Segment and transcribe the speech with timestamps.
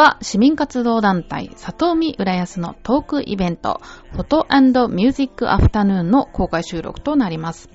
[0.00, 3.82] は市民活動団体里海浦安のトークイベント
[4.12, 4.46] フォト
[4.88, 7.68] ミュージックアフタヌーンの公開収録となります。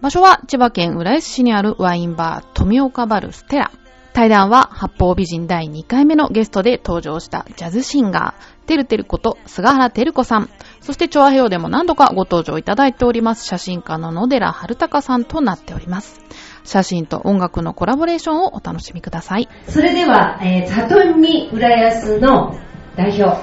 [0.00, 3.70] 場所は千葉県浦安市にあるワインバー富岡バルステラ。
[4.12, 10.50] 対談は八方美人第2回目のゲストで登場したジャズシンガー、てるてること菅原てる子さん。
[10.80, 16.20] そして、調和表でも何度かご登場いただいております写真家の野寺春隆さんとなっております。
[16.68, 19.48] 写真と音楽のコラボレーションをお楽しみください。
[19.66, 22.56] それでは、えー、里見浦安の
[22.94, 23.38] 代表、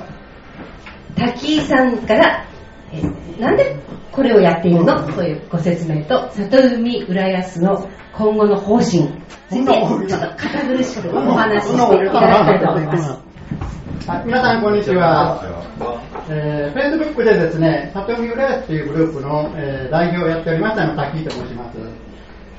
[1.15, 2.45] 滝井さんから、
[2.93, 3.75] えーなんで
[4.13, 5.05] これをやっているの？
[5.11, 9.09] というご説明と、里見浦安の今後の方針に
[9.49, 9.73] ついて、
[10.07, 13.09] ちょっと堅苦しくお話ししていただきたいと思います。
[14.07, 15.41] はい皆さんこんにちは。
[16.29, 21.77] えー、Facebook でですね、里見浦安というグループの、えー代表をやっておりましたの滝井と申します。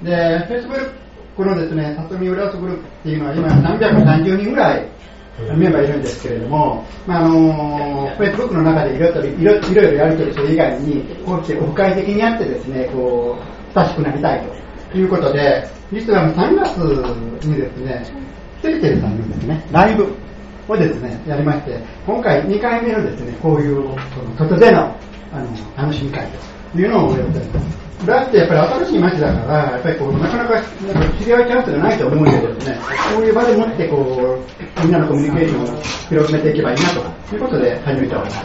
[0.07, 4.89] で、Facebook のですね、里見浦安グループっていうのは今330人ぐらい
[5.57, 14.43] メンバーいるんですけれども、まああの Facebook の中でいろいろいろいろいろやり取りする以外に、こうしてオフ会的にやってですね、こう、親しくなりたい
[14.93, 16.77] ということで、実は3月
[17.45, 18.07] にですね、
[18.63, 20.07] てるてるさんのですね、ライブ
[20.69, 23.83] をですね、やりまして、今回2回目のですね、こういう、
[24.15, 24.97] その外での
[25.33, 26.27] あの楽しみ会
[26.73, 27.86] というのをやっております。
[28.05, 30.63] 浦安ってやっぱり新しい街だから、やっぱりこう、なかなか
[31.19, 32.79] 知り合いチャンスがないと思うんでですね、
[33.15, 34.39] こういう場でもってこ
[34.77, 38.39] う、みんなのコミュニケーションを広めていけばいいなということで始めております。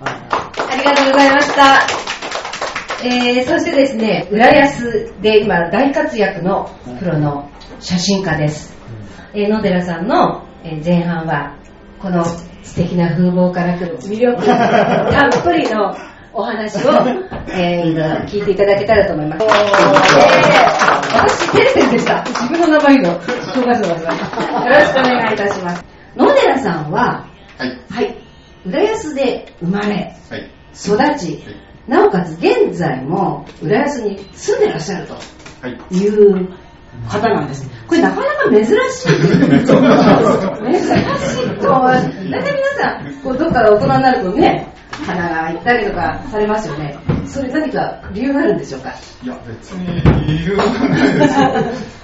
[0.00, 2.08] ありがとうございました。
[3.04, 6.68] えー、そしてですね、浦安で今大活躍の
[6.98, 7.48] プロの
[7.80, 8.76] 写真家です。
[9.34, 11.54] えー野寺さんの、えー前半は、
[12.00, 15.94] この素敵な風貌からくる魅力たっぷりの
[16.38, 16.90] お話を、
[17.50, 19.44] えー聞いていただけたらと思います。
[19.44, 19.50] えー
[21.10, 22.24] 私、てるてるでした。
[22.26, 24.64] 自分の名前の紹介してください。
[24.64, 25.84] よろしくお願いいたします。
[26.14, 27.26] 野寺さんは、
[27.58, 27.80] はい。
[27.90, 28.16] はい、
[28.64, 30.50] 浦安で生まれ、はい。
[30.74, 31.42] 育ち、
[31.88, 35.20] なおかつ現在も浦安に住んでらっしゃるとは
[35.90, 35.96] い。
[35.96, 36.48] いう
[37.08, 37.68] 方なんです。
[37.88, 38.76] これなかなか珍しい。
[39.10, 39.66] 珍し
[41.42, 42.00] いとは、
[42.30, 44.67] 大体皆さん、こうどっかで大人になるとね、
[45.60, 46.96] ったりとかされますよね。
[47.26, 48.94] それ何か理由があるんでしょうか？
[49.22, 49.86] いや、別に
[50.26, 51.50] 理由はないですよ。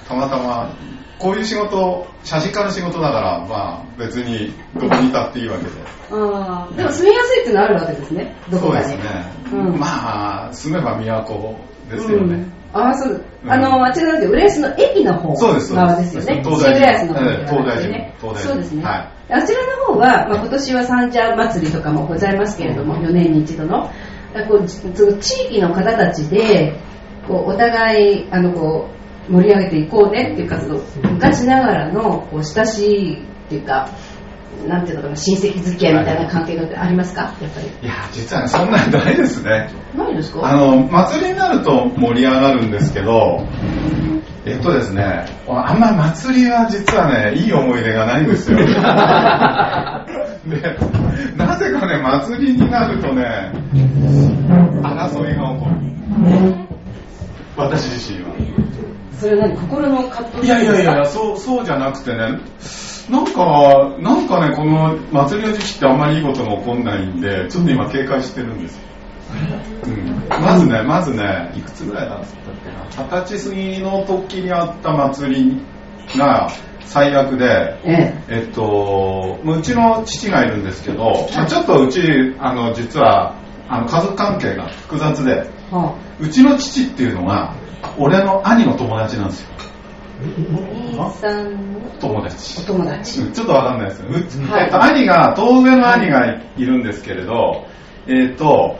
[0.07, 0.69] たまたま、
[1.17, 5.71] こういう仕事、写真家の仕事だから、まあ、別にどこにいたっていいわけで。
[6.11, 8.35] あーでも住みやすいっていうのはあるわけですね。
[8.51, 8.83] どこかに。
[8.85, 9.31] そうですね。
[9.53, 11.57] うんまあ、住めば都
[11.89, 12.45] ですよね。
[12.73, 13.13] ああ、そう。
[13.13, 16.41] うんあの、あちらなんて、浦安の駅の方側ですよね。
[16.43, 18.83] 東大寺東大寺そうですね。
[18.83, 23.89] はいあちらの方は、まあ、今年は三社祭りとかもございますけれども、4年に一度の。
[24.35, 26.77] あこうじその地域の方たちで、
[27.27, 28.87] こうお互い、あの、こ
[29.29, 30.79] う、盛り上げていこうねっていう活動、
[31.11, 33.89] 昔ながらの、こう、親しいっていうか、
[34.67, 37.21] なんていうのかな、親戚付き合いみたいな関係がありますか？
[37.41, 37.67] やっぱり。
[37.67, 39.69] いや、実はね、そんなにないですね。
[39.95, 40.45] ないですか？
[40.47, 43.45] あの、祭りになると盛り上がるんですけど、
[44.45, 48.57] えっとですね、あんまり祭りは実はね、いい思い出がないんですよ。
[48.65, 48.65] で、
[51.35, 53.51] なぜかね、祭りになるとね、
[54.83, 56.55] 争いが起こる。
[57.57, 58.35] 私自身は。
[59.19, 59.57] それは何？
[59.57, 60.45] 心の葛藤？
[60.45, 62.37] いやいやいや、そう、そうじゃなくてね、
[63.09, 68.81] なんか、なんかね、この祭りの時期ってあんまりいいことが起こんないんで、ちょっと今警戒してるんですよ。
[69.85, 72.27] うん、まずね、まずね、いくつぐらいだったっ
[72.63, 75.61] けな、二十歳過ぎの時にあった祭り
[76.17, 76.49] が
[76.81, 82.01] 最悪で、ええっと、うちの父がいるんですけど、まあちょっとうち、
[82.39, 83.35] あの、実は、
[83.67, 85.49] あの、家族関係が複雑で、
[86.19, 87.53] うちの父っていうのが、
[87.97, 89.49] 俺の兄の友達なんですよ。
[91.11, 91.79] さんの？
[91.99, 92.61] 友達。
[92.61, 93.21] お友達。
[93.21, 94.09] うんちょっとわかんないですよ。
[94.09, 97.65] うちはいえっと、兄が、当然の兄がいるんですけれど、
[98.07, 98.77] えっと、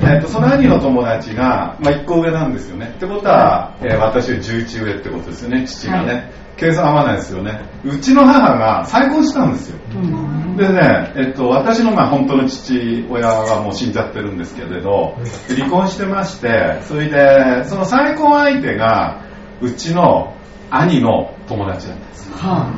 [0.00, 2.92] えっと、その兄の友達が、まあ、1個上なんですよね。
[2.96, 6.12] ってことは、えー私より11上ってことですよね、父がね。
[6.14, 7.60] は計算合わないですよね。
[7.84, 9.78] うちの母が再婚したんですよ。
[9.94, 10.56] うん。
[10.56, 15.16] でね、えっと、私のまあ本当の父親はもう死んじゃってるんですけれど、
[15.48, 19.24] 離婚してまして、それで、その再婚相手が、
[19.60, 20.36] うちの
[20.80, 22.36] 兄の友達だったんですよ。
[22.36, 22.72] は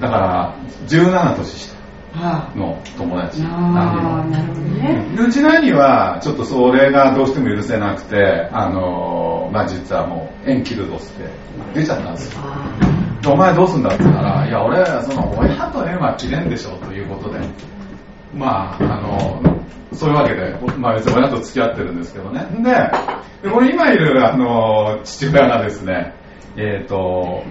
[0.00, 0.54] だから、
[0.86, 1.76] 17年下
[2.14, 2.18] あ。
[2.18, 3.42] はの友達。
[3.44, 3.48] あ。
[3.48, 5.06] ああ、なるほどね。
[5.16, 11.24] でうちの兄は、ちょっとそれがどうしても許せなくて、あのーまあ実はもう、縁切るとして、
[11.74, 12.40] 出ちゃったんですよ。
[12.44, 17.40] あでお前どうすんだって言ったら、いや、俺、その、親と縁は切れんでしょ、ということで。
[18.32, 19.42] まあ、あの、
[19.92, 22.46] そういうわけで、まあ別に親と付き合ってるんですけどね。
[22.62, 26.14] で、でこれ今いる、あの、父親がですね、
[26.62, 27.42] えっ、と、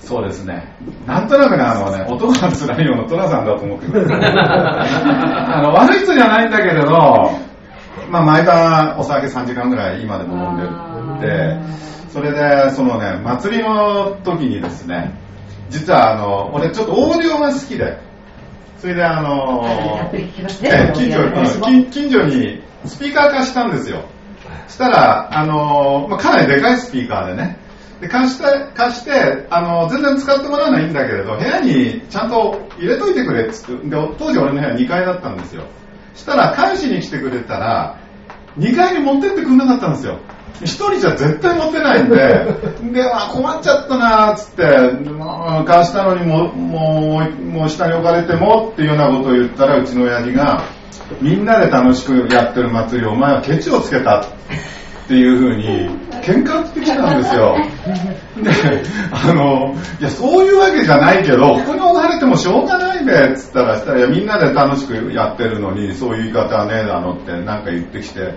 [0.00, 0.76] そうですね。
[1.04, 4.06] なんとなくね、あのね、音が辛いようなトラさんだと思ってる。
[4.16, 6.90] あの、悪い人じゃないんだけれど、
[8.08, 15.12] まあ毎晩お酒3時間ぐらい今でも飲んでるって、それで、そのね、祭りの時にですね、
[15.68, 17.98] 実はあの、俺ちょっとオーディオが好きで、
[18.78, 24.04] それであのねええ近所オーディオの話も近近所にスピーカー貸したんですよ。
[24.68, 27.58] したら、あの、まあ、かなりでかいスピーカーでね、
[28.00, 28.44] で貸して、
[28.74, 35.64] 貸して、あの、全然使ってもらわないんだけれど、部屋にちゃんと入れといてくれっつって、で、当時俺の部屋2階だったんですよ。
[36.14, 37.98] したら、返しに来てくれたら、
[38.58, 40.18] 2階に持ってってくんなかったんですよ。
[40.62, 42.16] 一人じゃ絶対持ってないんで、
[42.92, 50.62] で、あ、困っちゃったなーっつって、まあ貸したのにも、もう、もう下に置かれてもっていうようなことを言ったら、うちの親父が、
[51.20, 54.26] みんなで楽しくやってる祭りをお前はケチをつけた
[55.06, 55.88] っていうふうに
[56.20, 57.56] 喧嘩売ってきたんですよ。
[58.42, 58.82] で、
[59.12, 68.32] あの、いや、そういうわけじゃないけど、ここに置かれてもしょうがないべっつったら、したらいやみんなで楽しくやってるのに、そういう言い方はねえだのってなんか言ってきて、で、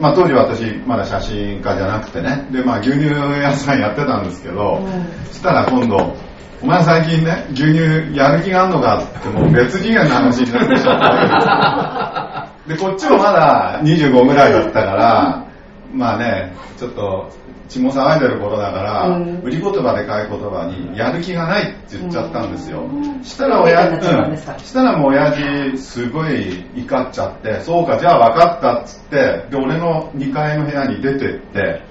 [0.00, 4.84] まあ当時私まだ写真家じゃなくてね、で、まあ牛乳屋さんやってたんですけど、
[5.28, 6.16] そしたら今度、
[6.62, 15.49] お前最近ね、牛乳やる気があんのかってもう別次元の話になってきちゃった で、こっちもまだ25ぐらいだったから、
[15.92, 17.30] まあね、ちょっと
[17.68, 19.40] 血も騒いでる頃だから、うん。
[19.42, 22.84] 売り言葉でかい言葉に、やる気がないって言っちゃったんですよ。
[23.22, 24.36] したらベ親うん。
[24.36, 31.82] したらもう親父、すごい怒っちゃって、そうか、じゃあ分かったっつって、で、俺の2階の部屋に出てって、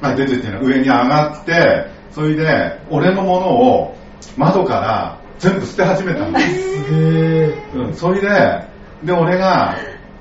[0.00, 3.96] まあ、出てっていうのは上に上がって、それで、俺のものを
[4.36, 6.92] 窓から全部捨て始めたんです。
[7.74, 8.28] うん、それで、
[9.04, 9.76] で、俺が、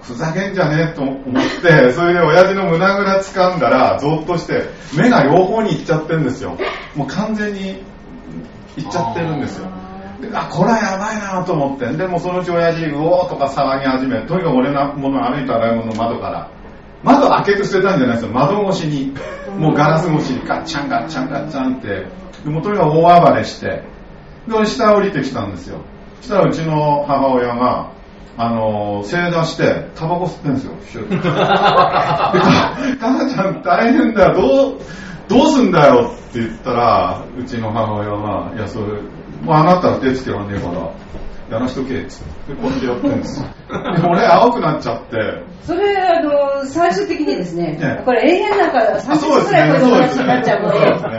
[0.07, 6.56] ふざけんじゃねえと思って、それで親父の胸ぐら掴んだら、ゾッとして、目が両方に行っちゃってるんですよ。
[6.96, 7.84] もう完全に
[8.78, 9.68] 行っちゃってるんですよ。
[10.22, 11.88] であ、これはやばいなと思って。
[11.98, 16.50] でもそのうち親父、うおーとか騒ぎ始め、とにかく俺のもの歩いた洗い物の窓から、
[17.04, 18.31] 窓開けて捨てたんじゃないですよ。
[18.31, 19.12] 窓越しに、
[19.58, 22.06] もうガラス越しにガッチャンガッチャンガッチャンって、
[22.44, 23.84] でもとにかく大暴れして、
[24.48, 25.80] で、俺下降りてきたんですよ。
[26.22, 27.92] そしたらうちの母親が、
[28.38, 34.80] あのー、正座して、タバコ吸ってんですよ、シュッでか母ちゃん大変だよ、どう、
[35.28, 38.86] どうすんだよって言ったら、うちの母親が、いや、それ、
[39.42, 40.92] もうあなたは手つけらんねえから、
[41.50, 43.48] やらしとけ、っつって、こうやってやってんですよ。
[43.96, 50.20] で、俺青くなっちゃって、それ、あの、最終的にですねええ、これ永遠なんかあ30そうですね分くらいこ、うですね。
[50.20, 50.86] 話になっちゃうのそうで。
[50.90, 51.10] ですね。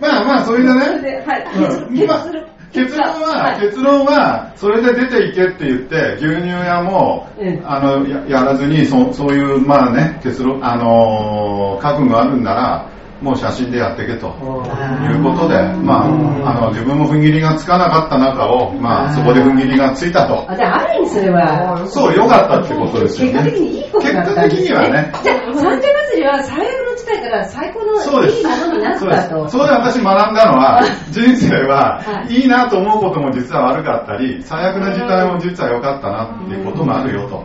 [0.00, 2.26] まあまあ、それでね、ではいうん結まあ
[2.72, 12.90] 結論は、はい結論は、それで出ていけって言って、牛乳屋も、うんあのや、やらずに、そそういう、まあね、結論、あのー覚悟があるんなら、
[13.22, 14.28] もう写真でやっていけと。
[14.28, 16.06] いうことで、ま
[16.44, 20.50] あ、あの、自分も踏ん切りがつかなかった中を、まあ、そこで踏ん切りがついたと。
[20.50, 23.42] あ、じゃあ、ある意味それは、そう、良かったってことですよね。
[23.42, 25.12] 結果的にいいことだったんです結果的にはね。
[25.22, 29.48] じゃあ、三社祭りは最悪の事態から最高そうですのいいものになっそうでたと。
[29.48, 29.52] す。
[29.52, 37.44] それで私学んだのは、人生ははいいいなと思うことも実は悪かったり、最悪な事態も実は良かったなっていうこともあるよと。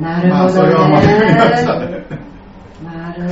[0.00, 2.37] なるほどまあそれは学びましたね。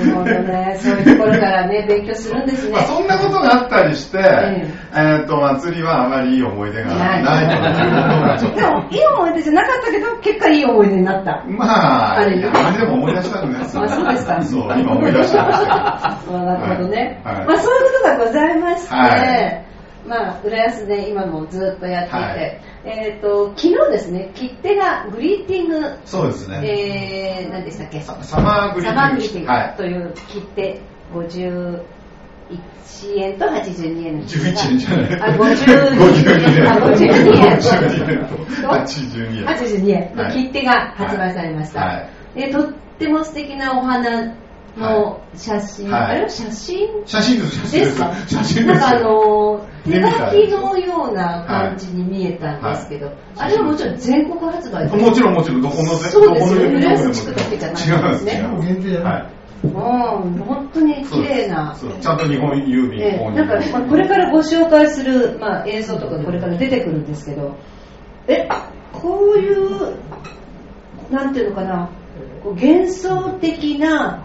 [0.03, 0.77] るほどね。
[0.79, 2.83] そういうところからね、 勉強するんですねまあ、。
[2.83, 8.61] そんなことがあったりして、ええっと、祭りはあまりいい思い出がないということがちょっと。
[8.61, 11.45] でも、いい思い出じゃなかったけど、結果いい思い出になった。
[11.47, 12.49] まあ、あれで
[12.87, 17.21] も思い出したくないですよあそうですかそう、今思い出しちゃいましたあ なるほどね。
[17.25, 19.66] まあそういうことがございまして、はい
[20.07, 25.99] まあ浦安で今もずっとやっていて、はいえっ、と昨日ですね、切手がグリーティング。
[26.05, 26.61] そうですね。
[26.65, 28.01] えー、何でしたっけ？
[28.01, 30.81] ササマーグリーティングはいという切手
[31.13, 31.83] 51
[33.17, 35.21] 円と82円です11円じゃない。
[35.21, 36.73] あ、52円。
[36.73, 37.47] あ、52円。
[37.47, 39.47] 52円と82円。
[39.47, 41.81] 82円の切手が発売されました。
[41.81, 44.35] はいでとっても素敵なお花
[44.77, 46.03] の写真、はい。
[46.03, 46.89] あれは写真？
[47.07, 47.87] 写真です、写真です。
[47.87, 48.15] ですか？
[48.27, 48.79] 写真です。
[48.79, 54.97] なんかあの手書きのような感じに見えたんですけど、あれはもちろん全国発売で。
[54.97, 58.43] もちろんもちろん、どこのぜ、そうですよどこの浦安地区だけじゃない違うんですですね。
[58.43, 59.27] 違うん限定じゃないはい。
[59.65, 59.71] うん
[60.45, 61.77] 本当に綺麗な。
[62.01, 63.19] ちゃんと日本郵便ええ。
[63.19, 67.57] 購入なんか、まあ、これからご紹介する、まあ、映像とかこれから出てくるんですけど。
[68.29, 68.49] え
[68.93, 69.97] こういう
[71.11, 71.89] なんていうのかな。
[72.43, 74.25] こう幻想的な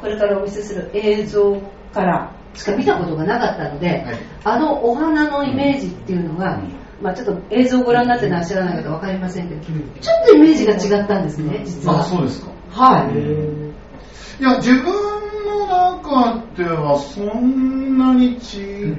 [0.00, 1.60] これからお見せする映像
[1.92, 6.62] からしか見たことがなかったので、はいあのお花のイメージっていうのが、
[7.02, 12.00] まあ、ちょっと映像をご覧になってらっしゃらない方わかりませんけど、ちょっとイメージが違ったんですね、実は。
[12.00, 12.50] あ、そうですか。
[12.70, 14.40] はい。
[14.40, 14.84] いや、自分
[15.44, 18.94] の中ではそんなにち、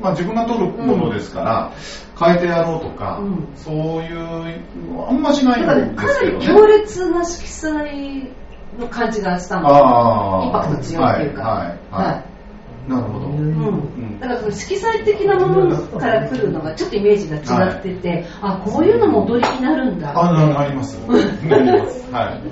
[0.00, 1.72] まあ自分が撮るものですから、
[2.18, 6.46] 変えてやろうとか、うんそういう、あんましないんかですけどね。
[6.46, 8.32] なり強烈な色彩
[8.78, 9.68] の感じがしたの。
[9.68, 10.44] ああ。
[10.44, 11.42] インパクト強いっていうか。
[11.42, 12.90] はい、はい、はい。
[12.90, 13.26] なるほど。
[13.26, 20.98] うん、だからその色彩的なものから来るのがちょっとイメージが違ってて、あこういうのも踊りになるんだあ、なあります。
[21.06, 22.10] あります。
[22.10, 22.42] はい。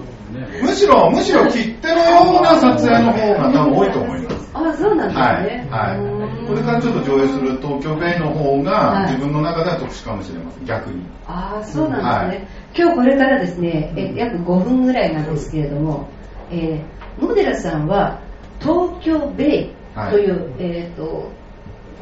[0.63, 4.51] むしろ、むしろ切手のような撮影の方が多分多いと思います。
[4.53, 5.99] あそうなんですはい、ね、はい。
[5.99, 10.65] うーんこれからちょっと上映する東京ベイの方はいが自分の中では特殊かもしれません。
[10.65, 11.07] 逆に。
[11.27, 16.09] ああそうなんですね、今日これからですねえ約5分ぐらいなんですけれども、
[16.51, 18.21] えー、野寺さんは
[18.61, 19.71] 東京ベイ
[20.11, 21.31] という、えっ、と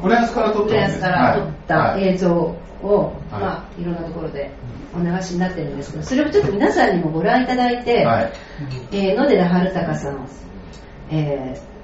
[0.03, 3.41] 浦安から撮っ浦たから撮った映像を、はい。
[3.41, 4.51] まあ、いろんなところで
[4.93, 8.33] お流しになってるんですけどそれをちょっと皆さんにもご覧いただいて、はい。
[8.91, 10.27] えー野寺春隆さん、
[11.11, 11.75] えー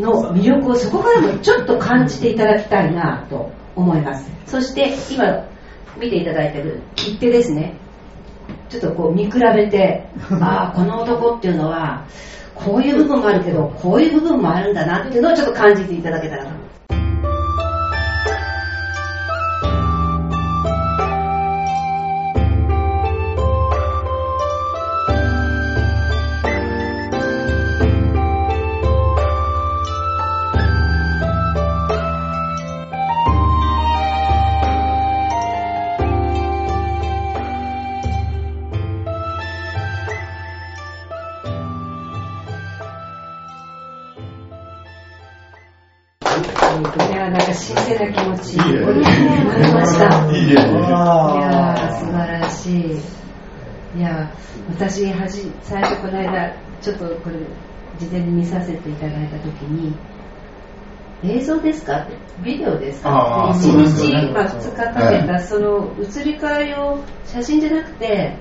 [0.00, 4.30] の魅力をそこからもちょっと感じていただきたいなと思います。
[4.46, 5.46] そして今
[5.98, 7.74] 見ていただいてる切手ですね
[8.72, 10.04] ちょっとこう見比べて
[10.40, 12.04] ああこの男っていうのは
[12.54, 16.50] こういう部分もあるけどこういう部分もあるんだなっていうのをちょっと感じていただけたらと
[47.98, 53.00] か新鮮な気持ちいいえになりましたいいえいやー素晴らしい。
[53.98, 54.30] いや
[54.70, 57.36] 私はじ最初この間ちょっとこれ
[57.98, 59.94] 事前に見させていただいた時に
[61.24, 62.16] 映像ですかって？
[62.42, 63.10] ビデオですか？
[63.50, 64.26] あーって1そうですよね。
[64.28, 68.36] 日、まあ、2日かけたその移り変わりを写真じゃなくて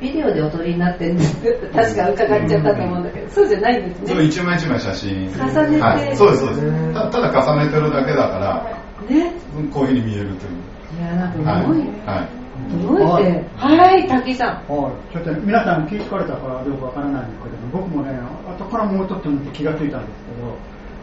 [0.00, 1.36] ビデオでお撮りになってるんです。
[1.38, 5.24] って確か伺っちゃったと思うんだけどそうじゃないんですそれね一枚一枚写真。
[5.32, 5.80] 重ねて。
[5.82, 6.16] はい。
[6.16, 6.94] そうです、そうです。
[6.94, 9.32] たただ重ねてるだけだから、ね。
[9.72, 10.98] こういうふうに見えるという。
[10.98, 11.62] いやなんかはい。
[11.62, 11.78] すごい、。
[12.06, 12.42] はい。
[12.70, 13.44] すごいって。
[13.56, 14.08] はい。
[14.08, 14.72] 滝さん。
[14.72, 18.12] はい、ちょっと皆さん聞いてかれたかどうかわからないんですけど僕もね
[18.46, 20.54] 後からもうちょっと見て気がついたんですけど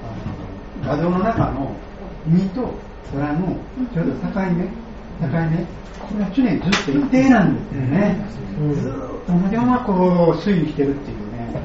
[0.06, 1.76] あの画像の中の
[2.28, 2.70] 海と
[3.12, 3.56] 空の
[3.94, 8.26] ちょうど境目境目これは常にずっと一定なんですよね、
[8.74, 11.62] ずーっと同じままこう推移してるっていうね。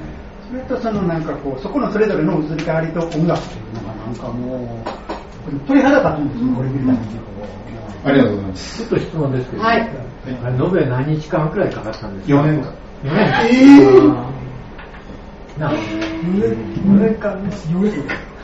[0.51, 5.04] それとそのなんかこうそこのそれぞれの移り変わりと音楽っていうのがなんかもう
[5.67, 7.15] 鳥肌立つんですよこれ見るたびに。
[7.19, 7.25] こ
[8.05, 8.79] うありがとうございます。
[8.79, 9.81] ちょっと質問ですけど、はい。
[9.81, 12.75] あれ延べ何日間くらいかかったんですか？4年間。
[13.05, 13.27] 4年
[15.57, 16.04] えなる4年間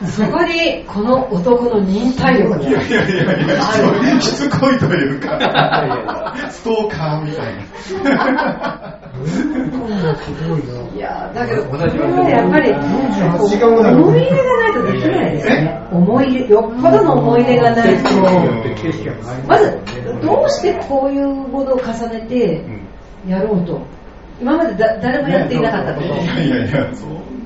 [0.07, 9.01] そこにこの男の忍耐力がいやいやいやいや、しつこいというか、ストーカーみたいな。
[10.95, 18.03] いやだけどこれはやっぱり思い入れがないとできないですね思い入れよっぽどの思い入れがないと
[19.47, 19.79] まず
[20.21, 22.63] どうしてこういうものを重ねて
[23.27, 23.81] やろうと
[24.39, 27.40] 今までだ誰もやっていなかったこといやいやいや、そんなことも。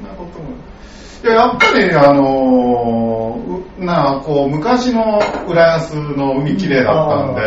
[1.25, 3.41] いや、やっぱり、あの
[3.79, 7.41] なあ、こう、昔の浦安の海綺麗だったんで、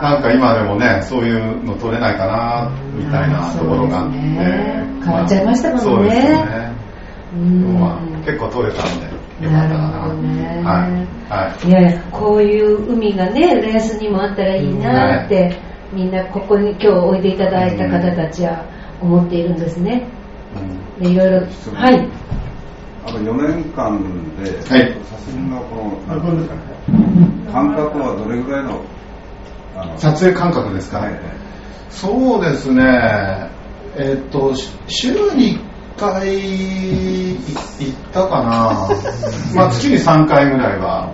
[0.00, 4.18] なんか今でもね、そういうの撮れないかな、みたいなところがあって。
[4.18, 4.86] ね。
[5.04, 5.82] 変わっちゃいましたもんね。
[5.82, 6.70] そうですよね。
[8.24, 9.06] 結構撮れたんで、
[9.44, 9.88] よかったかな。
[9.88, 10.62] なるほどね。
[10.64, 11.32] はい。
[11.32, 11.68] はい。
[11.68, 15.56] いやいやこういう海がね浦安にもあったらいいなって、
[15.92, 18.64] みんなここに今日おいでいただいた方たちは
[19.00, 20.06] 思っているんですね。
[20.98, 21.02] うん。
[21.02, 22.29] でいろいろはい
[23.04, 23.98] あと4年間
[24.42, 24.96] で、はい。
[25.04, 26.60] 写真のこの、なんですかね、
[27.52, 28.80] 間隔はどれぐらいの、
[29.76, 31.20] あの撮影感覚ですか、はい
[31.90, 33.50] そうですね、
[33.96, 35.58] えっと、し週に
[35.96, 37.36] 1回い
[37.80, 38.88] 行ったかな、
[39.54, 41.10] まあ月に3回ぐらいは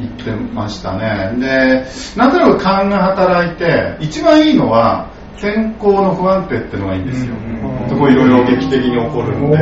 [0.00, 1.36] 行ってましたね。
[1.38, 1.86] で、
[2.16, 5.08] なんとなく勘が働いて、一番いいのは、
[5.40, 7.34] 天候の不安定っていうのがいいんですよ。
[7.88, 9.56] そこいろいろ劇的に起こるんで、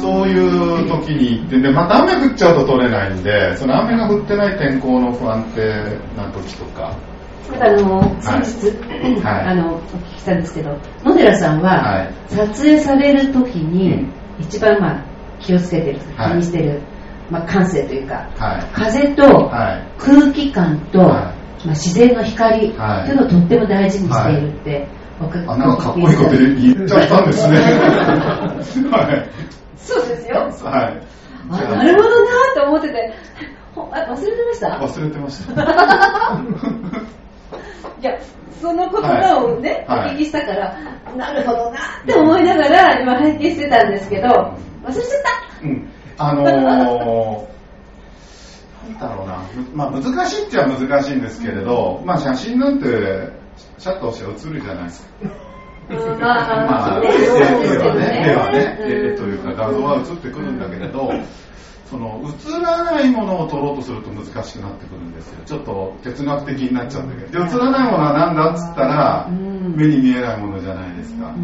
[0.00, 5.62] そういう時に行って、で、また雨降っちゃうと取れないんで、その雨が降ってない天候の不安定
[6.16, 6.96] な時とか、
[7.50, 15.04] なんかあの先日、はいあのお聞きしたんですけど野寺さんははい撮影される時に、うん一番まあ
[15.40, 16.80] 気をつけてる気はいにしてる、
[17.30, 18.64] まあ、感性というかはい。
[18.72, 19.86] 風とはい。
[19.98, 21.34] 空気感とは
[21.64, 24.88] まあ、自然の光っていうのをとっても大事にしているって、
[25.46, 27.58] あ、なんかかっこいいこと言っちゃったんですね。
[28.90, 29.61] はい。
[29.82, 30.36] そうですよ。
[30.38, 31.02] はい。
[31.50, 33.12] あなるほどなと思ってて、
[33.74, 34.00] 忘れ
[34.36, 34.68] てました？
[34.68, 35.52] 忘れてました。
[38.00, 38.18] いや、
[38.60, 40.76] その言葉をね、はいお聞きしたから、
[41.16, 44.54] なるほどなって思いながら今拝見してたんですけど、忘
[44.88, 45.04] れちゃっ
[45.62, 45.88] うん。
[46.18, 46.82] あのー、な
[48.96, 49.38] んだろうな。
[49.54, 52.86] むまあ難しいっちゃ難しいんですけれど、まあ写真なんて、
[53.78, 55.12] シャッと押して写るじゃないですか。
[56.66, 61.10] まあ、絵はね、絵はね、絵というか画像は映ってくるんだけれど、
[61.92, 65.44] その映らないものを撮ろうとすると難しくなってくるんですよ。
[65.44, 67.44] ちょっと哲学的になっちゃうんだけど。
[67.44, 71.34] 映らないものは何だっつったら、目に見えないものじゃないですか。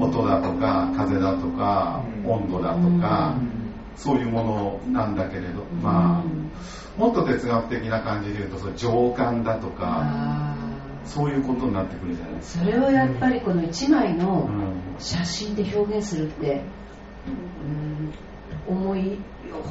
[0.00, 3.34] 音だとか、風だとか、温度だとか、
[3.96, 10.56] そういうものなんだけれど、まあ、もっと哲学的な感じで言うと、それ情感だとか、
[11.04, 12.64] そういうことになってくるじゃないですか。
[12.64, 16.62] ーそれをやっぱりこの一枚のうん写真で表現するって、
[18.68, 19.18] うん、思い、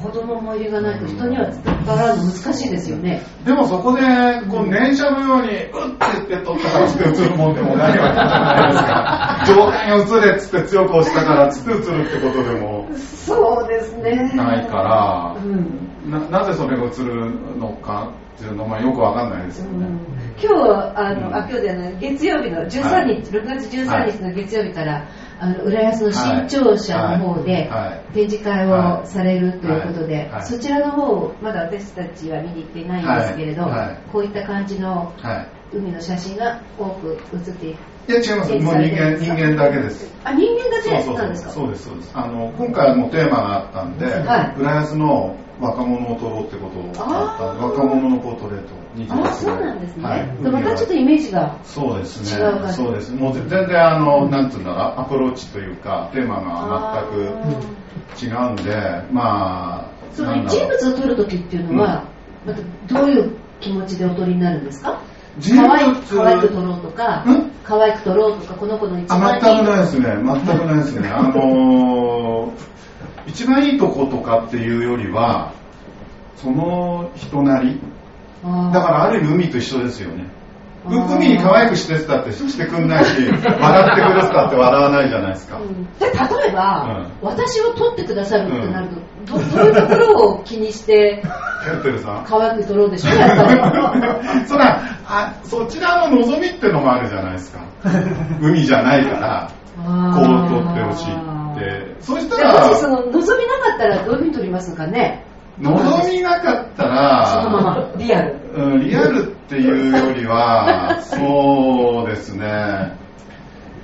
[0.02, 3.22] ほどの思い入れがないと人には伝わるの難しいですよね。
[3.44, 4.00] でもそこで、
[4.48, 9.44] こう、念写のように、うって言って撮ったからつって映るもんでもないわけじゃないですか。
[9.46, 14.32] 上官に映れっつって強く押したからつって映るってことでもそうですね。
[14.34, 16.10] ないからう、ん。
[16.10, 19.86] ななぜそれが映るのかっていうのは、まあよくわかんないですよね。
[20.42, 21.34] 今日あの、うん。
[21.34, 23.22] あ今日じゃない月曜日の13日、はい。
[23.22, 25.04] 6月13日の月曜日から、
[25.40, 27.70] あの浦安の新庁舎の方で
[28.12, 33.64] 展示会をされるということで、そちらの方まだ私たちは見に行っていないんですけれど、
[34.12, 35.59] こういった感じのはい。
[35.72, 38.50] 海の写真が多く写っているいや違います。
[38.52, 40.10] もう人間、人間だけです。
[40.24, 41.50] あ人間だけなんですか？
[41.50, 42.10] そうですそうです。
[42.14, 44.54] あの今回もテーマがあったんで、はい。
[44.58, 50.42] 浦安の若者を撮ろうってことがあったん若者のポートレート28あそうなんですね、はい。
[50.42, 52.72] でまたちょっとイメージがそうですね。
[52.72, 53.12] そうです。
[53.12, 57.06] もう全然あのなんつうんだろうアプローチというかテーマが
[58.18, 62.08] 全く違うんでまあその人物を撮るときっていうのは、
[62.44, 62.60] また
[62.92, 65.00] どういう気持ちでお撮りになるんですか？
[65.56, 67.50] 可愛く可愛く撮ろうとかん？
[67.64, 69.38] 可愛く撮ろうとかこの子の一番あい。
[69.38, 70.06] い全くないですね。
[70.06, 71.08] 全くないですね。
[71.14, 72.50] あのー
[73.26, 75.52] 一番いいとことかっていうよりは
[76.36, 77.80] その人なり。
[78.72, 80.24] だからある意味海と一緒ですよね。
[80.86, 85.58] うあー海に可愛くしてたってしてくんないし、笑ってくれてたって笑わないじゃないですか。
[85.58, 91.22] うんで例えば、私を撮ってくださるってなると、どどういうところを気にして
[91.64, 92.24] ケルテルさん。
[92.24, 97.60] 可愛く撮ろうでしょうやっぱりそらあ、そちらの望みってのもあるじゃないですか。
[98.40, 101.96] 海じゃないから、こう撮ってほしいって。
[102.00, 105.24] そしたでもらし、その望みなかったらどういうふうに撮りますかね
[105.60, 112.96] 望みなかったらそのま、まリアルうんリアルっていうよりは、 そうですね。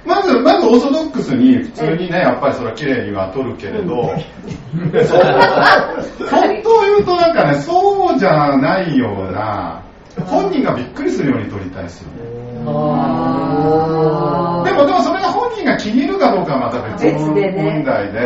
[0.05, 4.05] まず、まずオーソドックスに、普通にね、やっぱりそれは綺麗には撮るけれど、
[5.05, 5.23] そう
[6.31, 9.83] 本当を言うとなんかね、そうじゃないような、
[10.27, 12.19] 本人がびっくりするように撮りたいですよね。
[14.65, 15.16] でも、でもそれ
[15.67, 18.19] がに入るかどうかはまた別の問題で、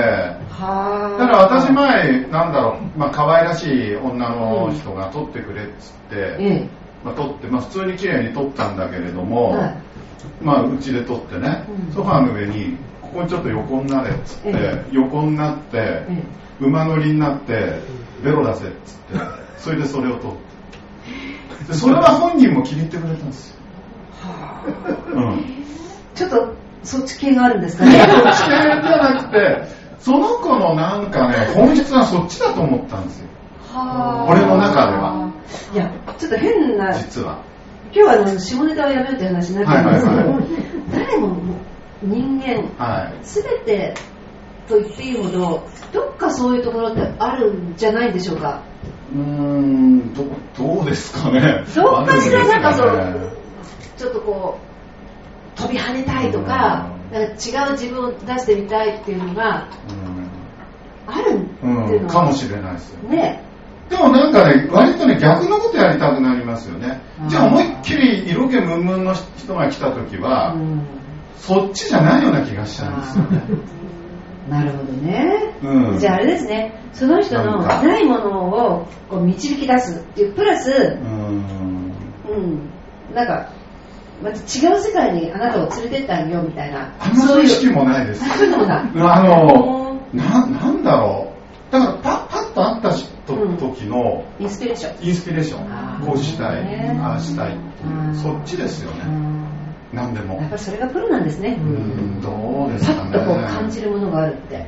[0.50, 6.68] はだから私前、なんだろう、まあ可愛らしい女の人が撮ってくれっつって、え
[7.04, 9.76] まあ、撮って、まあ、普通に綺麗に撮ったんだけれども、はい。
[10.42, 11.92] まあうちで撮ってね、うん。
[11.92, 16.40] ソファーの上にここにちょっと横になれっつって、え横になって、ええ。
[16.60, 17.80] 馬乗りになって
[18.22, 19.18] ベロ出せっつって
[19.56, 20.50] それでそれを撮って。
[21.66, 23.56] でそれは本人も気に入ってくれたんですよ、
[25.14, 25.44] うん、
[26.14, 27.92] ちょっとそっち系があるんですかね。
[27.98, 29.62] 危険じゃなくて
[29.98, 33.28] その子のなんかね本質はそっちだと思ったんですよ。
[33.72, 34.30] はあ。
[34.30, 35.30] 俺の中では。
[35.74, 37.38] いやちょっと変な実は。
[37.92, 40.42] 今日はあの下ネタをやめようという話になってるんですけど、はいはいは
[40.92, 41.36] 誰も
[42.02, 43.14] 人間はい。
[43.22, 43.94] 全て
[44.68, 48.62] と言っていいほどどっかそういうところってあるんじゃないでしょうか。
[49.12, 50.24] うーんど
[50.56, 51.64] どうですかね。
[51.74, 53.40] どっかしらなんかそうあるんですね。
[53.98, 54.69] ちょっとこう
[55.60, 57.20] 飛び跳ねたいとか,、うん。
[57.20, 59.68] なんか違う自分を出してみたいっていうのが
[61.06, 62.08] あるってうん、いううん。
[62.08, 63.16] かもしれないですよね。
[63.16, 63.50] ね。
[63.90, 67.00] でもなんかね、割とね、逆のことやりたくなりますよね。
[67.26, 70.82] じゃあ思いっきり色気ムンムンの人が来た時は、うん。
[71.36, 73.42] そっちじゃないような気がしちゃうんですよね。
[74.48, 75.98] なるほどね、うん。
[75.98, 76.80] じゃああれですね。
[76.92, 81.44] その人のないものをこう導き出すっていうプラス、うん。
[82.28, 82.36] う
[83.12, 83.48] ん、なんか
[84.22, 88.28] また違う世界にあなたを連れてってあげようみたいなあんまそういう意識もないです。
[88.28, 91.32] そういうのもないあの、な、なんだろ
[91.70, 91.72] う。
[91.72, 95.06] だからパパッと会った人うん時のインスピレーション。
[95.06, 96.98] インスピレーション、こうしたい、ね。
[97.00, 97.56] ああしたい。
[98.14, 99.04] そっちですよね、
[99.92, 100.34] 何でも。
[100.36, 103.10] やっぱりそれがプロなんですね、うんどうですかね。
[103.12, 104.58] パッとこう感じるものがあるって。
[104.58, 104.66] ね。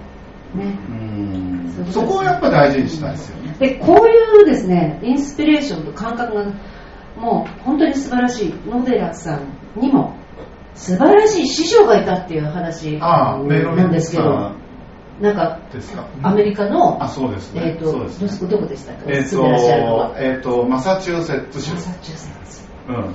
[0.55, 1.53] うん。
[1.91, 3.57] そこをやっぱ大事にしたいですよね。
[3.59, 6.45] でこういうですねインスピレーションと感覚が
[7.23, 10.15] もう本当に素晴らしい野寺さんにも
[10.75, 14.57] 素晴らしい師匠がいたっていう話なんですけどん
[15.21, 16.09] なんかですか。
[16.23, 17.75] アメリカのあそうですね。
[17.77, 18.49] えーとそうですね。
[18.49, 19.05] どどこでしたか？
[19.07, 20.09] えっ、住んでらっしゃるのは？
[20.11, 21.75] と、えっ、と、マサチューセッツ州。
[21.75, 21.79] マ。
[21.79, 22.63] サチューセッツ。
[22.89, 23.15] うん。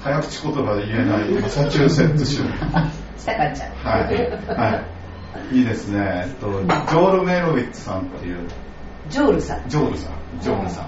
[0.00, 2.42] 早口言葉で言えないマサチューセッツ州。
[3.16, 3.72] したかっちゃん。
[3.72, 4.14] はい。
[4.72, 4.82] は
[5.52, 5.56] い。
[5.56, 6.24] いいですね。
[6.26, 8.46] えっと、ジョール・メイロビッツさんっていう、
[9.08, 9.62] ジョールさん。
[9.68, 10.86] ジョールさん、ジョールさん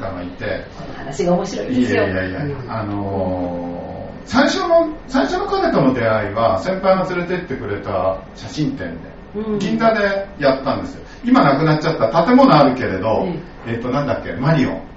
[0.00, 0.64] 家がいて、
[0.96, 3.80] 話が面白いですよやいやいや、あのー
[4.26, 11.04] 最初の、最初の彼との出会いは、先輩が連れてってくれた写真展で、うん銀座でやったんですよ。
[11.24, 13.26] 今なくなっちゃった建物あるけれど、
[13.66, 14.89] えっと、なんだっけ、マリオン。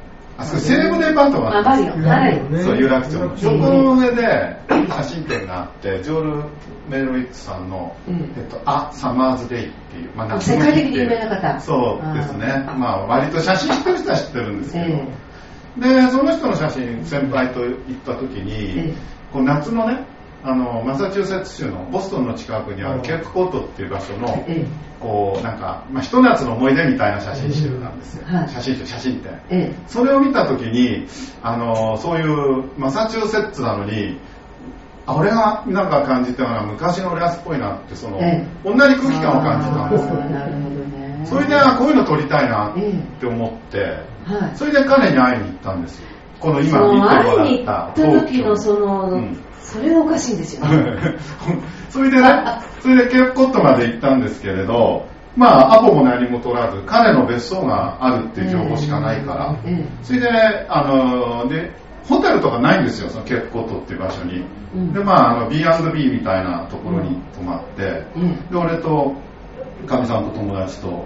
[0.43, 2.63] あそこ西武デパートがああったんですよはい。
[2.63, 3.37] そう、有楽町の。
[3.37, 3.61] そこうん。
[3.61, 4.57] の上で
[4.89, 6.43] 写真展があって、ジョール・
[6.89, 8.33] メイロイッツさんの、うん。
[8.37, 11.59] えっと、あ、サマーズ・デイっていう、まあ世界的に有名な方。
[11.61, 12.47] そうですね。
[12.77, 15.07] まあ、割と写真知ってる人は知ってるんですけど、え
[15.77, 17.75] で、その人の写真、先輩と行っ
[18.05, 18.93] た時に、え
[19.31, 20.05] こう夏のね、
[20.43, 24.67] あの、マサチューセッツ州のボストンの近くにあるケープコートっていう場所の、え
[25.03, 28.25] こう、なんか、まあ、ひと夏の思い出みたいな写真集なんですよ。
[28.25, 29.31] はい写真集、写真展。
[29.49, 31.05] ええそれを見た時に、
[31.43, 34.17] あの、そういうマサチューセッツなのに、
[35.05, 40.13] あ俺がなんか感じたのは昔のレアスっぽいなって、その、え同じ空気感を感じたんですよ。
[40.15, 43.79] なるほどねそれで、あこういうの撮りたいなえって思って、
[44.25, 46.07] はいそれで彼に会いに行ったんですよ。
[46.39, 49.37] このそ今見てもの会らっいに行った東時のその、うん
[49.73, 50.67] それがおかしいんですよ。
[50.67, 51.17] ね
[51.89, 52.29] それでね、
[52.79, 60.29] それでケープコットまで行ったんですけれど、まあ、アポも何も取らず、彼の別荘があるっていう情報しかないから、えそれで、
[60.69, 61.71] あの、で、
[62.07, 64.45] ホテルとかないんですよ、そのケープコットっていう場所に。
[64.75, 64.93] うん。
[64.93, 69.15] で、まあ、あの、B&B みたいなところに泊まって、ええで、俺と、
[69.87, 71.05] かみさんと友達と行っ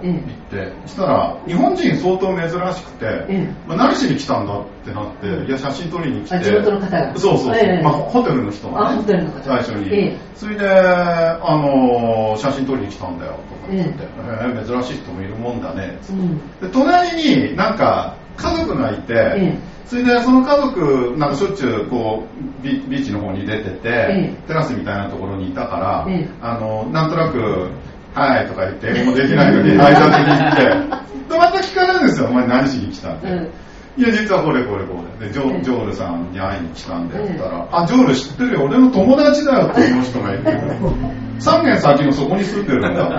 [0.52, 7.16] えて、そしたら、日本人相当珍しくて、ええまあ、何しに来たんだってなって、いや、写真撮りに来て、あ地元の方が。
[7.16, 7.82] そうそうええ。
[7.82, 9.42] まあ、ホテルの人があね、ホテルの方。
[9.42, 10.16] 最初に、ええ。
[10.34, 14.06] それで、あの写真撮りに来たんだよとか言って、え
[14.54, 16.38] ええ珍しい人もいるもんだね、うん。
[16.60, 26.28] で隣になんか家族がいて、えそれでその家族なんかしょっちゅうこうビビーチの方に出てて、えテラスみたいなところにいたから、ええ。
[26.40, 27.70] あのなんとなく
[28.14, 30.64] 「はい」とか言って英語もできないのに挨拶に行って
[31.32, 33.26] でまた聞かれるんですよ「お前何しに来た?」って。
[33.28, 33.48] うん
[33.98, 35.26] いや、実はこれこれこれ。
[35.26, 38.62] で、ジョええジョールさんに会いに来たんで、言ったら、あ、ジョール知ってるよ。
[38.62, 40.50] 俺の友達だよっていう人がいて、
[41.42, 43.18] 3軒先のそこに住んでるんだ。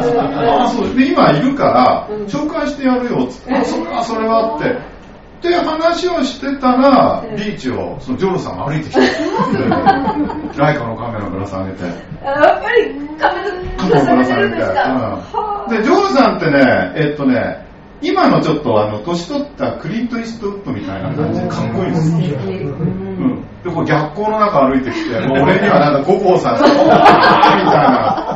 [0.64, 0.96] あ、そう。
[0.96, 3.28] で、今いるから、うん紹介してやるよ。
[3.28, 4.78] つって、それは、それはって。
[5.40, 9.00] って話をしてたら、ええビーチを、そのジョールさんが歩いてきて、
[10.60, 11.92] ライカのカメラぶら下げて、や
[12.34, 14.56] っぱりカメラぶら下げて、
[15.70, 15.78] うん。
[15.78, 17.66] で、ジョールさんってね、えっとね、
[18.02, 22.38] 今のちょっとあの、年取ったクリント・イーストウッドみたいな感じでかっこいいんですよ。
[22.40, 23.46] うん。
[23.64, 26.76] で、こう逆光の中歩いてきて、もう俺にはなんか五光さん、みたい
[27.66, 28.29] な。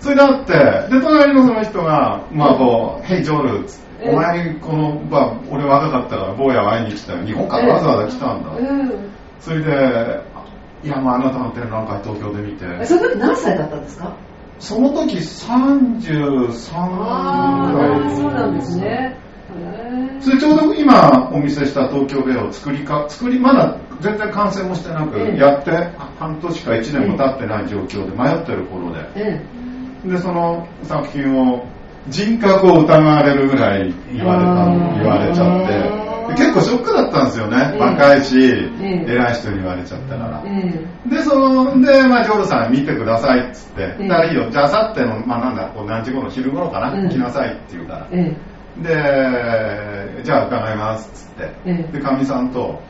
[0.00, 0.52] それであって、
[0.94, 7.24] で、隣のその人が、まあこう、ヘイジョール、つってお前、この、まあ、俺若かったから、坊や会いに来たよ。
[7.24, 8.50] 日本からわざわざ来たんだ。
[8.50, 9.10] うん。
[9.40, 10.20] それで、
[10.84, 14.14] いや、まああなたの展覧会東京で見て、その時何歳だったんですか？
[14.60, 18.06] その時33あぐらい。
[18.06, 19.16] あそうなんですね。
[19.56, 25.70] へそれちょうど今お見せした東京ベアを作りか、作り、まだ全然完成もしてなく、ええやって
[26.18, 29.57] 半年か1年も経ってない状況で迷ってる頃で、ええ
[30.04, 31.66] で、その作品を
[32.08, 37.70] 人格を疑われるぐらい言われた、言われちゃって、で結構ショックだったんですよね。
[37.72, 39.12] ええ若いし、ええ。
[39.12, 40.42] 偉い人に言われちゃったから。
[40.46, 41.08] ええ。
[41.08, 44.08] で、その、で、まあ、ジョールさん見てくださいっつって、ええ。
[44.08, 47.08] だからいいよ、じゃあ、あさっての、まあ、なんだ、こう何時頃、昼頃かな、うん。
[47.08, 48.06] 来なさいって言うから。
[48.12, 48.36] え。
[48.82, 51.92] で、じゃあ伺いますっつって、ええ。
[51.92, 52.80] で、かみさんと、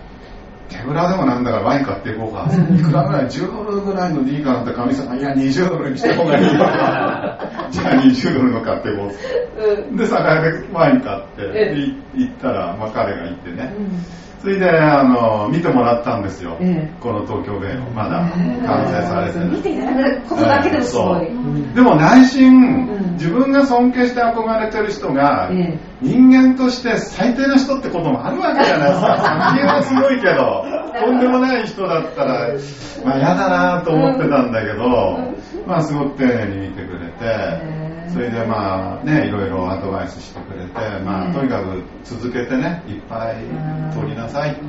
[0.68, 2.48] 手ぶらでもなんだからワイン買っていこうか。
[2.50, 6.50] うんいくらぐらい ?10 ドルぐらいのでいいかなってかみさんが、いや、20ドルにした方がいいよ。
[6.58, 9.96] じゃあ20ドルの買っていこうっつって。
[9.96, 11.76] で、酒屋でワイン買って、
[12.14, 13.74] 行ったら、まあ、彼が行ってね。
[13.78, 16.56] うんそれで、あの、見てもらったんですよ。
[16.60, 16.90] ええ。
[17.00, 18.30] この東京弁を、まだ
[18.66, 19.62] 完成されて見る。
[19.62, 21.74] ていただくことだけでもすごい、そう。
[21.74, 23.12] でも内心、うん。
[23.14, 25.78] 自分が尊敬して憧れてる人が、ええ。
[26.00, 29.16] 人間として最低な人ってこともあるわけじゃないですか。
[29.56, 30.64] 人間はすごいけど、
[31.00, 32.48] とんでもない人だったら、
[33.04, 35.18] まあ嫌だなと思ってたんだけど、
[35.66, 40.70] まあすごく丁寧に見てくれて、それでまあねいろいろアドバイスしてくれて、
[41.04, 43.36] まあ、とにかく続けてねいっぱい
[43.94, 44.60] 撮りなさいって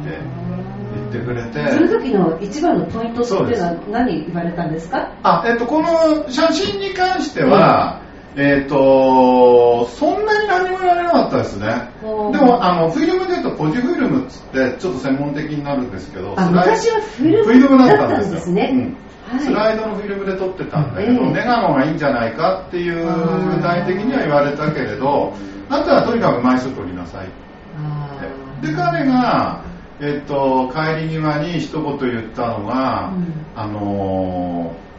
[0.96, 1.68] 言ってくれて。
[1.72, 5.12] その時の一番のポイントっていうのは何言われたんですか？
[5.24, 8.02] あ、えっと、この写真に関しては、
[8.36, 11.68] えっと、そんなに何も言われなかったですね。
[12.02, 18.70] でも、あの、フィルムで言うと、ポジフィルムっつって、ちょっと専門的になるんですけど、昔はフィルムだったんですね。
[18.72, 18.94] うんはい
[19.40, 23.06] スライドのフィルムで撮ってたんだけど、ええメガノがいいんじゃないかっていう
[23.56, 25.34] 具体的には言われたけれど、
[25.70, 27.34] あとはとにかく枚数撮りなさいって。
[27.78, 29.62] あで彼が、
[30.02, 33.34] えっと、帰り際に一言言ったのが、うん。
[33.56, 34.90] あのー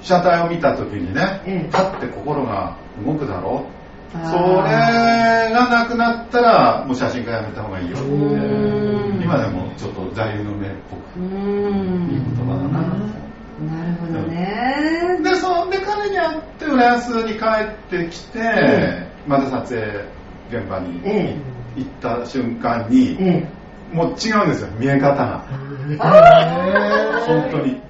[0.00, 1.68] 被写体を見た時にね、ええ。
[1.72, 3.66] パッて心が動くだろ
[4.14, 4.30] あー。
[4.30, 7.96] それがなくなったらもう写真家やめた方がいいよ。
[7.96, 9.22] ってうん。
[9.22, 11.18] 今でもちょっと座右の銘っぽく。
[11.18, 13.25] いいん言葉だな
[13.64, 15.18] なるほどね。
[15.22, 21.36] でそんで彼に会って浦安に帰ってきて、えまた撮影現場にえ
[21.76, 23.48] 行った瞬間に、え
[23.92, 23.94] え。
[23.94, 25.44] もう違うんですよ見え方が。
[25.90, 27.80] えあ本当に。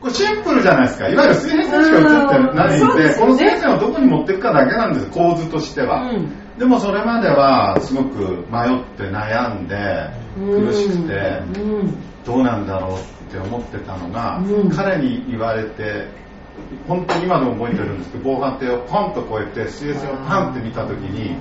[0.00, 1.08] これシンプルじゃないですか。
[1.08, 2.96] いわゆる水平線しか映ってないうん。
[2.96, 3.14] でね。
[3.16, 6.32] この水平線をどこに持っていくかだけなんです構図としては、うん。
[6.60, 8.18] でもそれまではすごく
[8.50, 14.70] 迷って悩んで苦しくてうんどうなんだろうって思ってたのが、うん。
[14.70, 16.08] 彼に言われて
[16.86, 21.36] 本当に今でも覚えてるんですけど防波堤をポンと越えて水平線をパンって見た時に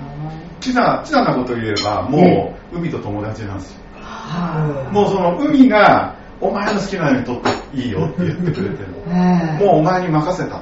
[0.60, 3.80] キザキザなことを言えばもう海と友達なんですよ。
[4.02, 8.90] はもうその海がお前の好きなように撮っていいよって言ってくれてる
[9.66, 10.62] もうお前に任せた。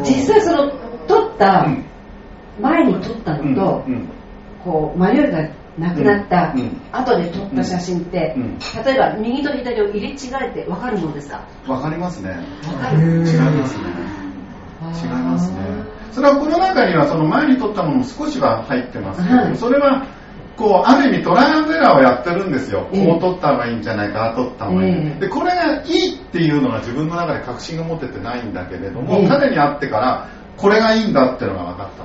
[0.00, 0.70] 実際その
[1.06, 1.84] 撮ったうん。
[2.60, 4.08] 前に撮ったのと、うんうん。
[4.64, 6.60] こう迷いがなくなったうん。
[6.60, 8.58] うん後で撮った写真って、うん。
[8.84, 11.46] 例えば右と左を入れ違えて分かるもんですか？
[11.66, 12.36] わかりますね。
[12.62, 12.98] 分かる。
[12.98, 13.84] 違いますね。
[15.02, 15.58] 違いますね。
[16.12, 19.56] それはこの中にはその前に撮ったものも少しは入ってますけど、はい。
[19.56, 20.06] それは
[20.56, 23.06] こうある意味トライアンドエラーをやってるんですよ、ええ。
[23.06, 25.20] こう撮った方がいいんじゃないかああ撮った方がいい、ええ。
[25.20, 29.28] でこれがいいっていうのが自分の中で確信が持ててないんだけれども、ええ。
[29.28, 32.04] 彼に会ってからこれがいいんだっていうのが分かった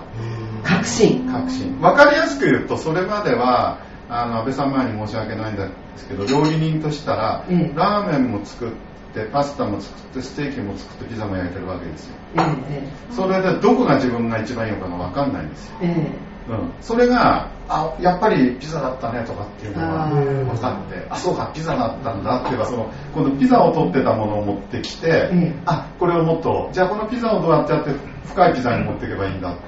[0.64, 1.28] 確信。
[1.32, 1.80] 確信。
[1.80, 8.72] 分かりやすく言うとそれまではあの安倍さん前に申し訳ないんですけど料理人としたら、ええラーメンも作っ
[9.14, 12.16] てパスタも作ってステーキも作ってピザも焼いてるわけですよ。
[12.36, 27.92] ええそれでどこが自分が一番いいのかが分かんないんですよ、ええうん、それがあやっぱりピザだったねとかっていうのが分かってあそうかピザだったんだっていうかその今度ピザを取ってたものを持ってきて、ええあこれをもっとじゃあこのピザをどうやってやって
[28.26, 29.62] 深いピザに持っていけばいいんだって。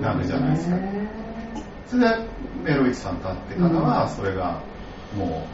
[0.00, 0.76] なるじゃないですか。
[1.86, 2.28] それで
[2.64, 4.62] メロイチさんと会ってからはそれが
[5.16, 5.46] も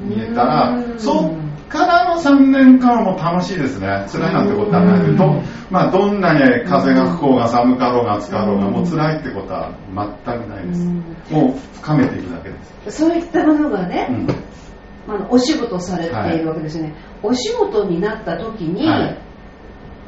[0.00, 0.98] う見えたら、うん。
[0.98, 3.86] そっからの3年間はもう楽しいですね。
[4.10, 5.16] 辛いなんてことはないうん。
[5.16, 10.80] ど,、まあ、どんなに風が吹こうが寒かろうが暑かろうがうんもう辛いってことは全くないです。
[10.82, 10.96] うん。
[11.30, 15.14] もう深めていくだけです、そういったものがね、うん。
[15.14, 19.18] あのお仕事されているわけですよね、お仕事になった時に、はい。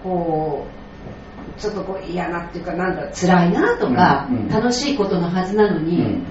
[0.02, 0.86] こう
[1.58, 4.48] ちょっとこう嫌なっていうかなんだ辛いなとか、うんうん。
[4.48, 6.22] 楽しいことのはずなのに、うん。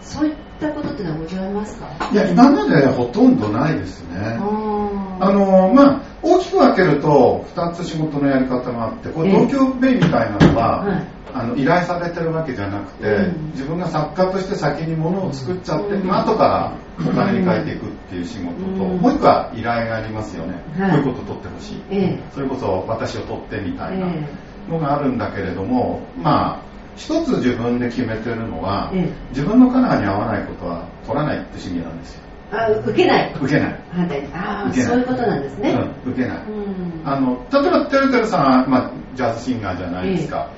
[0.00, 2.10] そういったことってのはございますか？
[2.12, 4.38] いや今までほとんどないですね。
[4.40, 9.46] ああのまあ大きく分けると2つ仕事のやり方があってこれええ。
[9.46, 11.06] 東京ベイみたいなのは、はい。
[11.34, 13.50] あの依頼されてるわけじゃなくて、うん。
[13.50, 16.06] 自分が作家として先にものを作っちゃって、うん。
[16.06, 18.98] まあ後からお金に変えていくっていう仕事と、うん。
[18.98, 21.02] もう一個は依頼がありますよね、はい。
[21.02, 22.20] こういうこと取ってほしい、ええ。
[22.32, 24.06] それこそ私を取ってみたいな。
[24.06, 24.26] え
[24.68, 29.08] のがあるんだけれどもまあ一つ自分で決めてるのは、ええ。
[29.30, 32.22] 自分のカラーに合わないことは取らないって主義なんですよ。
[32.52, 33.34] あ受けない。
[33.38, 33.80] 受けない。
[33.92, 35.72] 反対にああそういうことなんですね、
[36.04, 37.02] うん、受けない、うん。
[37.04, 40.48] あの例えばてるてるさんは、まあ、ジャズシンガーじゃないですか、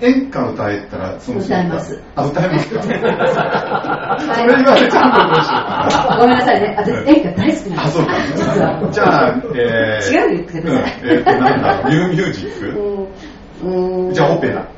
[0.00, 2.00] 演歌歌えたらその歌えます。
[2.14, 2.82] あ歌えますか？
[2.84, 2.96] それ
[4.54, 6.74] 言いわれちゃうとどうしようかなごめんなさいね。
[6.78, 7.88] 私演歌大好きなんです。
[7.88, 8.92] あそうか。
[8.92, 11.00] じゃあ、えー、違う言ってください。
[11.02, 11.88] うんえーとなんだ？
[11.88, 13.07] ニューミュージック、うんうん
[14.12, 14.68] じゃあオペラ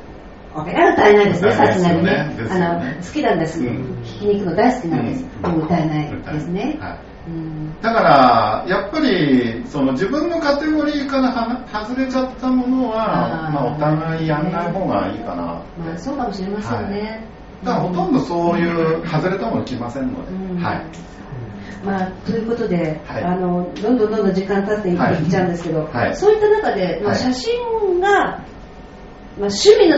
[0.53, 2.35] オペラ歌えないですね、さすがにね。
[2.49, 2.81] あの。
[2.95, 4.03] 好きなんです、うん。
[4.03, 5.23] 弾きに行くの大好きなんです。
[5.23, 5.41] うん。
[5.41, 6.79] でも歌えないですね。
[7.81, 17.23] だからやっぱりその自分のカテゴリーからは外れちゃったものはまあ、お互いやんない方がいいかなまあそうかもしれませんね。
[17.63, 20.61] だからほとんどそういう外れたもの来ませんので、うん。
[20.61, 20.85] はい。
[21.85, 23.23] まあ、ということで、はい。
[23.23, 26.15] あのどんどんどんどん時間経っていはいっちゃうんですけど、はい。
[26.15, 27.19] そういった中で、まあ、はい。
[27.19, 28.43] 写真が、
[29.41, 29.97] まあ、趣味の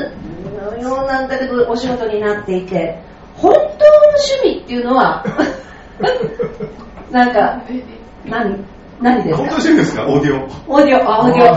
[0.79, 2.99] ようなんだけどお仕事になっていて
[3.36, 3.63] 本当の
[4.41, 5.23] 趣味っていうのは
[7.12, 7.62] なんか
[8.25, 8.65] 何
[9.01, 9.38] 何ですか？
[9.38, 10.08] 本当にですか？
[10.08, 11.47] オーディオオーディオあオーディオ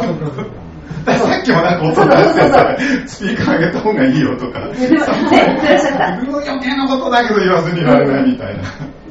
[1.05, 4.59] だからさっきもなんか音出してて、スピーカー上げた方がいいよとか。
[4.59, 6.21] でも、ね、言ってらっしゃった。
[6.29, 8.63] うわ余計なことだけど言わずにいられないみたいな。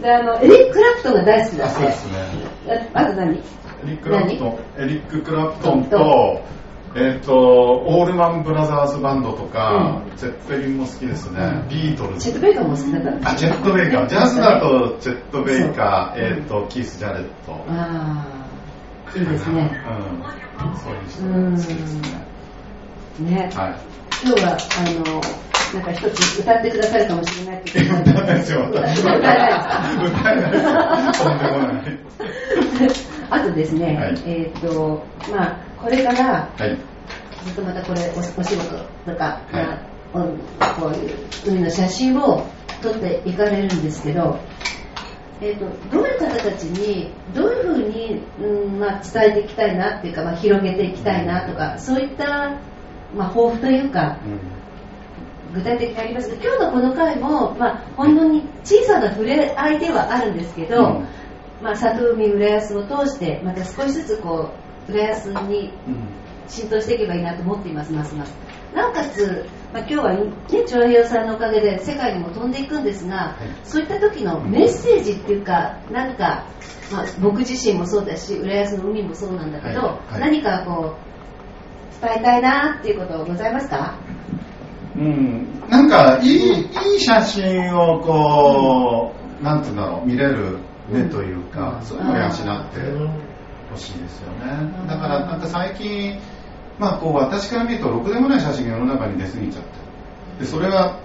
[0.02, 1.76] で、あの、エリック・クラプトンが大好きだあって。
[1.78, 2.90] そうですね。
[2.94, 3.30] ああと何？
[3.32, 3.40] エ
[3.86, 6.42] リック・クラプトン、エリック・クラプトンと、
[6.98, 11.66] えっ、と、オールマン・ブラザーズ・バンドとか、ゼッペリンも好きですね。
[11.70, 12.22] ビートルズ。
[12.22, 13.32] チェット・ベイカーも好きだった。
[13.32, 14.08] あ、ジェット・ベイカー。
[14.08, 17.52] ジャズだと、ジェット・ベイカー、えっ、と、キース・ジャレット。
[17.68, 18.26] あ
[19.14, 19.72] あ、いいですね。
[20.62, 20.78] うん。
[20.78, 22.26] そういう人うん好きですね。
[23.20, 23.52] ね。
[23.54, 23.76] はい。
[24.24, 25.22] 今日は、あの、
[25.74, 29.06] なんか一つ歌ってくださるかもしれない歌いですよ、歌私。
[29.06, 30.58] わない歌えないで
[31.14, 31.24] す。
[31.24, 32.00] とんでもない。
[33.30, 36.78] あとですね、はいえっ、と、まあ、これから、はい。
[37.46, 42.44] ずっとまたこれおお仕事とか、はいまあおこういう海の写真を
[42.82, 44.40] 撮っていかれるんですけど、
[45.42, 52.60] えー、とどういう方たちにどういうふうに、うんまあ、伝えていきたいなっていうか、まあ、広げていきたいなとかそういった、
[53.16, 54.18] まあ、抱負というか
[55.54, 61.08] 具体的にありますけど今日のこの回も、まあ、ほんのに小さな触れ合いではあるんですけど、うん。
[61.62, 65.98] まあ、里海浦安を通してまた少しずつこう浦安にうん
[66.48, 68.32] 浸透していけばいいなと思っています、ますます。
[68.76, 70.32] なおかつ、まあ、今日は、ね、
[70.68, 76.46] 長平さんのおかげで世界にも飛んでいくんですが、そういった時のメッセージっていうか、何か、
[76.92, 80.12] まあ、僕自身もそうだし、浦安の海もそうなんだけど、はい。
[80.12, 80.22] はい。
[80.22, 80.96] 何かこ
[82.00, 83.96] う、伝えたいなっていうことございますか？
[84.96, 90.58] うん、なんかいいいい写真をこう、なんていうんだろう見れる
[90.92, 92.80] 目というか、そういうのを養って
[93.76, 94.72] ほしいですよね。
[94.88, 96.20] だからなんか最近
[96.80, 99.70] まあこう私から見るとろくでもない写真が世の中に出過ぎちゃって。
[100.40, 101.00] でそれは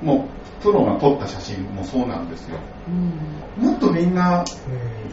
[0.00, 2.58] もうプロが撮った写真もそうなんですよ。
[3.58, 4.44] もっとみんな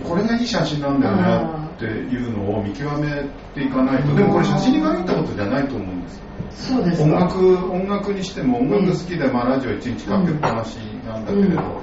[0.07, 6.23] これがいい写真なんだよねっていうのを見極めていかないとでもこれ写真に限ったことじゃないと思うんですよ。
[6.51, 7.01] そうです。
[7.03, 11.81] 音楽音楽にしても音楽好きで、まあ、ラジオ一日かけっぱなしなんだけれど、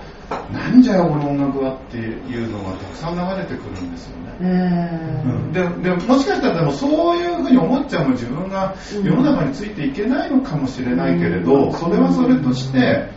[0.53, 5.17] なんじゃよ俺音楽はっていうのがたくさん流れてくるんですよね、えー
[5.53, 13.09] ででもしかしたらでもそういうふうに思っちゃうの自分が世の中についていけないのかもしれないけれど、それはそれとして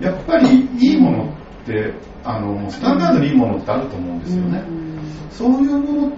[0.00, 4.62] やっぱりいいものってあのスタンダードにいいものってあると思うんですよね、
[5.30, 6.12] そういうもの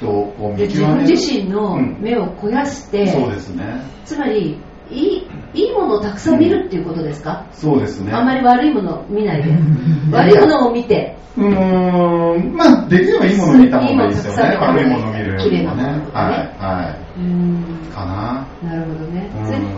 [0.00, 1.08] とこうで自分見極める。
[1.10, 3.82] 自身のうん目を肥やして、そうですね。
[4.04, 4.58] つまり
[4.90, 8.12] いいいいものをたくさん見るっていうことですか、そうですね。
[8.12, 9.50] あんまり悪いものを見ないで。
[10.12, 14.52] 悪いものを見てうーんまあできればいいものを見た方がいいですよね。
[14.52, 15.84] いいもの悪いものを見るよりもね。
[15.84, 17.64] はいねはうん。
[17.84, 18.46] いかな。
[18.62, 19.30] なるほどね。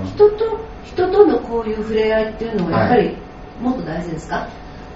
[0.06, 3.16] 人と人とのこういう触れ合いっていうのはやっぱり
[3.60, 4.48] もっと大事ですか、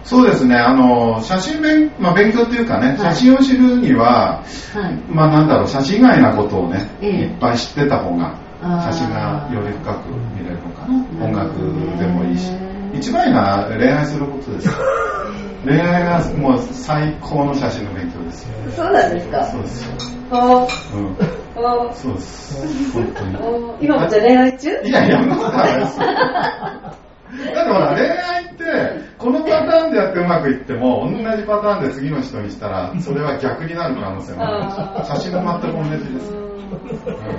[0.04, 0.56] そうですね。
[0.56, 2.98] あの写真勉,、まあ、勉強っていうかねはい。
[2.98, 4.42] 写真を知るには、
[4.74, 4.94] はい。
[5.08, 7.10] まあなんだろう写真以外なことをね、ええ。
[7.24, 8.34] いっぱい知ってた方が
[8.90, 11.24] 写真がより深く見れるのかな。
[11.24, 11.54] 音楽
[11.98, 12.50] でもいいし。
[12.94, 14.70] 一番いいのは恋愛することです
[15.64, 18.54] 恋愛がもう最高の写真の勉強ですよ。
[18.76, 19.44] そうなんですか？
[19.44, 19.88] そうです。
[19.88, 19.94] よ、
[20.30, 21.16] おうん、
[21.56, 21.92] お。
[21.92, 22.92] そうです。
[22.92, 23.36] 本当に。
[23.36, 24.70] お今もじゃあ恋愛中？
[24.84, 26.00] いやいや、そんなことはないです。
[26.00, 26.06] よ。
[26.06, 28.64] だってほら、恋愛って、
[29.18, 35.04] このパターンでやってうまくいっても、同じパターンで次の人にしたら、それは逆になる可能性もある。
[35.04, 36.47] 写真も全く同じです。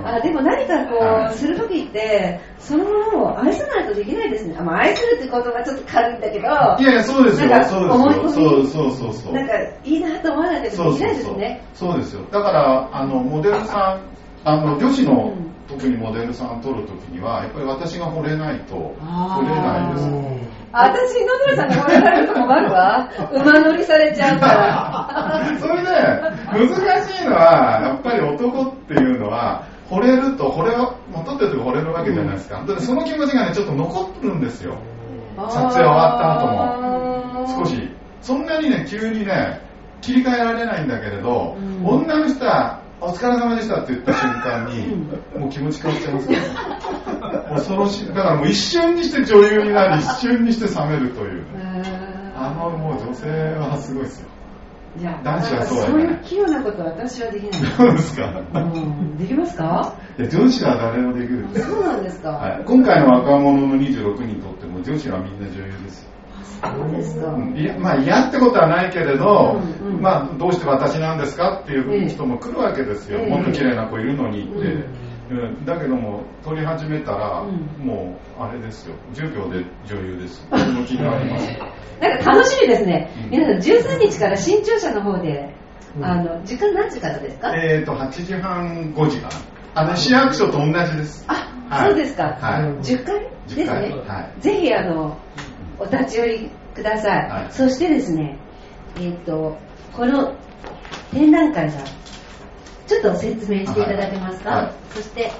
[0.03, 9.33] あでも何かこう、はいするときってそのものを愛さないとできないですねあ、まあ、愛するって言葉ちょっと軽いんだけどいやいや、そうですよそうですそうそうそうそう。
[9.33, 11.63] なんかいいなと思わないとでそうきないそうそうですね。
[11.73, 12.21] そうですよ。
[12.31, 14.01] だから、あの、モデルさん、
[14.43, 20.09] あの、女子のうん特にモデルさん撮るときには、やっぱり私が惚れないと撮れないです
[20.71, 21.98] 私、野村さんに惚れ
[22.49, 23.07] 困るわ。
[23.31, 25.45] 馬乗りされちゃうから。
[25.61, 25.89] それで、
[26.51, 32.63] 難しいのは、やっぱり男っていうのは、惚れると、惚れは、もう撮ってる時惚れるわけじゃないですか。
[32.65, 34.77] だってその気持ちがね、ちょっと残るんですよ。
[35.37, 37.65] 撮影終わった後も。
[37.65, 37.95] 少し。
[38.21, 39.61] そんなにね、急にね、
[40.01, 44.87] 切り替えられないんだけれど、うん女の人は、お疲れ様でしたって言った瞬間に、
[45.39, 46.37] もう気持ち変わっちゃいますね、
[47.55, 48.07] 恐ろしい。
[48.07, 51.45] だからもう一瞬にして女優になり、一瞬にして冷めるという。
[52.49, 54.27] あのもう女性はすごいですよ。
[54.99, 57.71] いや男子はそうだねそういう器用なこと私はできない。
[57.71, 58.41] そうですか？
[58.53, 59.95] うんできますか？
[60.17, 62.29] いや女子は誰もできるそうなんですか？
[62.31, 66.09] はい、今回の若者の26人にとっても女子はみんな女優ですよ。
[66.61, 67.27] そうですか。
[67.27, 75.08] うんいやまあ嫌ってことはないけれど、うんうんまあどうして私なんですかっていう人も来るわけですよ、ええもっと綺麗な子いるのにって、うんうん
[75.65, 77.85] だけども撮り始めたら、うん。
[77.85, 78.95] もうあれですよ。
[79.13, 81.47] 10秒で女優ですそれも気になります。
[82.01, 83.11] なんか楽しみですね。
[83.25, 83.29] うん。
[83.31, 85.53] 皆さん13日から新潮社の方で、
[86.01, 87.55] あの時間何時からですか？
[87.55, 89.35] えっと8時半5時かな。
[89.75, 91.25] あの市役所と同じです。
[91.27, 91.33] あ、
[91.69, 91.89] はい。
[91.89, 92.23] そうですか。
[92.41, 92.63] はい。
[92.83, 93.19] 10回？
[93.21, 93.95] です10回ね。
[94.07, 94.41] はい。
[94.41, 95.17] ぜひ、あの、
[95.79, 97.29] お立ち寄りください。
[97.29, 97.51] はい。
[97.51, 98.37] そしてですね、
[98.99, 99.57] えっ、と、
[99.95, 100.33] この
[101.11, 101.73] 展覧会が、
[102.89, 104.49] ちょっと説明していただけますか？
[104.49, 105.31] はいはいそして、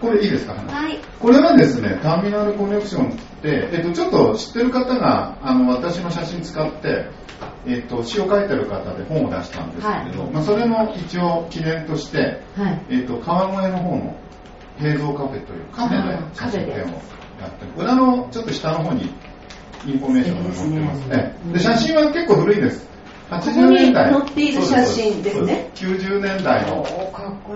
[0.00, 0.98] これいいですか、はい。
[1.20, 7.10] これはですね、ターミナルコネクションって、えっと、ちょっと知ってる方が、あの、私の写真使って、
[7.66, 12.86] えっと、詩を書いてる方で本を出したんですけれど、まあ、それの一応記念として、はい。
[12.88, 14.16] えっと、川越の方の
[14.78, 17.72] 平蔵カフェというカフェであー写真展をやってる。
[17.76, 19.12] 裏のちょっと下の方に
[19.86, 21.36] インフォメーションが載ってますね。
[21.52, 22.88] で、写真は結構古いです。
[23.30, 24.12] 80ここに年代。
[24.12, 25.42] 載っている写真です。
[25.42, 26.06] ねそうです。
[26.06, 26.90] 90年代のね。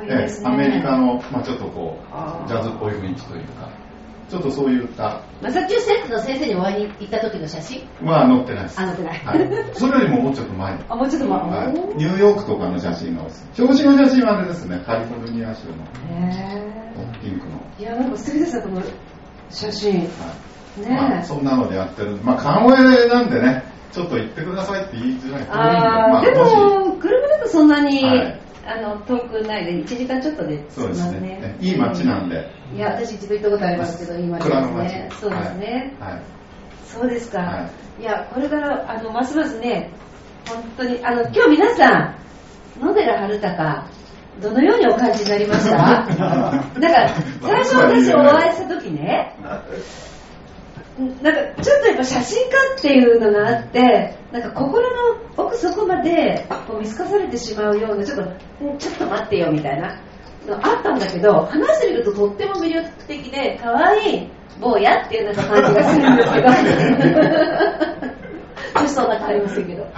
[0.08, 1.98] えアメリカの、まあ、ちょっとこ
[2.44, 3.68] うジャズっぽい雰囲気というか
[4.28, 7.82] ちょっとそういったマサチューセッツの先生にお会いに行った時の写真？
[8.02, 8.80] は載ってないです。
[8.80, 9.18] あ載ってない。
[9.20, 10.78] はい、それよりももうちょっと前。
[10.88, 11.72] あ、もうちょっと待はい。
[11.96, 14.82] ニューヨークとかの写真が多いです表紙の写真はあれですね。
[14.86, 15.74] カリフォルニア州の。
[16.08, 16.74] へ
[17.22, 18.82] ピンクの、ーいや、なんか素敵ですね、この
[19.50, 19.94] 写真。
[19.94, 20.08] ね
[20.78, 20.90] はい。
[20.90, 21.22] まあ、え。
[21.22, 25.46] そんなのでやってるまあ川越なんでねちょっと行ってくださいって言いづらい。
[25.50, 26.56] あまあ、もし。
[26.56, 28.40] も、車だとそんなに、はい。
[28.66, 31.20] あの、遠くないで、1時間ちょっとでそうでますすね。
[31.20, 31.56] ね。
[31.60, 32.50] いい街なんで。
[32.74, 35.08] いや、私一度行ったことありますけど、いい街ですね。
[35.20, 35.94] そうですね。
[36.00, 36.22] はい、はい。
[36.86, 37.68] そうですか。、は
[38.00, 38.02] い。
[38.04, 39.90] や、これから、あの、ますますね、
[40.48, 42.16] 本当に、あの、今日皆さ
[42.80, 43.86] ん、野寺春高、
[44.42, 45.76] どのようにお感じになりました？
[45.78, 46.64] なんか、
[47.42, 49.36] 最初私お会いした時ね、
[50.98, 60.00] なんかちょっとやっぱ写真家っていうのがあって、なんか心の奥底までこう見透かされてしまうような、ちょっと、んちょっと待ってよみたいな
[60.46, 64.28] のあったんだけど、話してみるととっても魅力的で、可愛い
[64.60, 66.48] 坊やっていうなんか感じがするんですけど、
[68.74, 69.82] 私そんな変わりませんけど。
[69.82, 69.88] は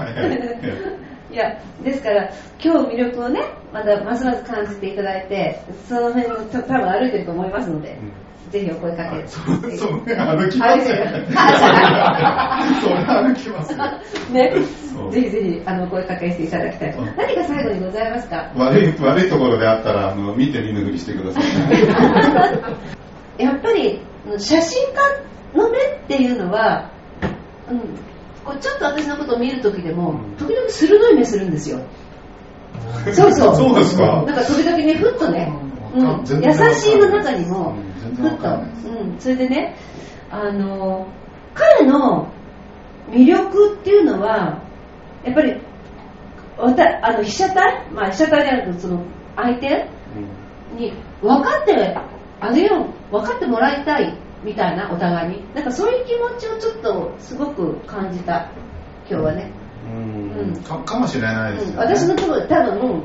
[1.31, 2.31] いや、ですから、
[2.63, 3.41] 今日魅力をね、
[3.73, 7.99] またますます感じていただいて、その辺も多分歩いてると思いますので、
[8.51, 9.23] ぜひお声かけ。
[9.23, 9.29] て。
[9.29, 10.97] そうそう歩きますよ
[13.07, 13.79] 歩きますよ
[14.33, 14.53] ね。
[15.11, 16.97] ぜひぜひあのお声かけしていただきたい。
[17.17, 18.53] 何か最後にございますか？
[18.57, 21.43] 悪い悪いところであったらあの見て見ぬふりしてください
[23.43, 24.01] やっぱり
[24.39, 24.99] 写真家
[25.55, 26.91] の目っていうのは、
[27.71, 27.79] うん、
[28.45, 31.81] こうちょっと私のことを見るときでも、時々鋭い目するんですよ。
[33.13, 33.57] そうそう。
[33.57, 34.25] そうですか。
[34.27, 35.53] なんか時々ね、ふっとね、
[35.95, 36.35] うん、優
[36.75, 37.77] しいの中にも
[38.17, 39.77] ふっと、然わかんないですうん、それでね、
[40.31, 41.07] あの、
[41.55, 42.29] 彼の
[43.11, 44.63] 魅力っていうのは、
[45.25, 45.61] やっぱり、
[46.59, 49.05] わたあの被写体、まあ、被写体であるとその
[49.37, 49.87] 相手
[50.75, 51.95] に分かって
[52.41, 55.55] あげよう、分かってもらいたいみたいな、お互いに。
[55.55, 58.51] なんかそういう気持ちをちょっとすごく感じた、
[59.09, 59.51] 今日はね。
[59.87, 60.63] うん。
[60.63, 61.73] かかもしれないですよ、ね。
[61.75, 61.97] うん。
[61.97, 63.03] 私のところ多分、うん。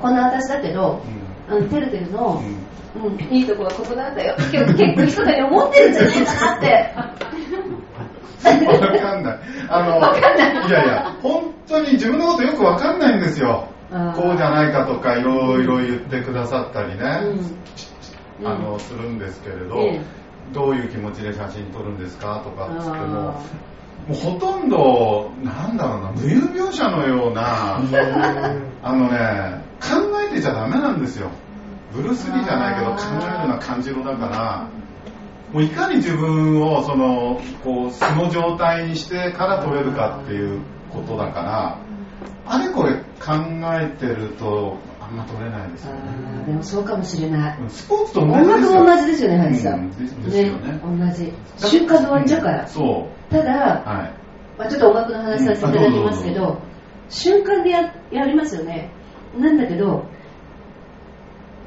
[0.00, 4.34] こんな私だけど、ううん、てるてるの、んうん、いいとこはここなんだよ。
[4.52, 6.94] 今日結構人が思ってるんじゃないかなって。
[8.66, 9.38] わかんない。
[9.68, 13.68] あの、いやいや、本当に自分のことよくわかんないんですよ。
[13.90, 17.04] こうじゃないかとか、いろいろ言ってくださったりね、
[18.40, 20.22] うんあの、するんですけれど、ええ
[20.52, 23.34] どういう気持ちで写真撮るんですかとかっつっても、あ
[24.08, 27.76] もうほとんど、なんだろうな、無有描写のような、
[28.82, 29.96] あのね、考
[30.28, 31.30] えてちゃダメなんですよ。
[31.92, 34.68] ブルース・リーじゃないけど、考えるような感じのだから、
[35.52, 41.78] もういかに自分を、その、こう、素の状態にしてから撮れるかっていうことだから、
[42.46, 43.34] あれこれ考
[43.80, 44.78] えてると、
[45.16, 46.00] ま撮れないですよね。
[46.46, 47.58] でもそうかもしれない。
[47.68, 48.80] スポーツと同音楽じですよ。
[48.80, 49.78] も同じですよね、ハリーさん。
[49.78, 51.32] うんですよね同じ。
[51.56, 52.66] 瞬間で終わっちゃうから。
[52.66, 54.22] そただう。、はい。
[54.58, 56.58] まあ、ちょっと音楽の話させていただきますけうんあど、
[57.08, 58.90] 瞬間でややりますよね。
[59.38, 60.04] なんだけど、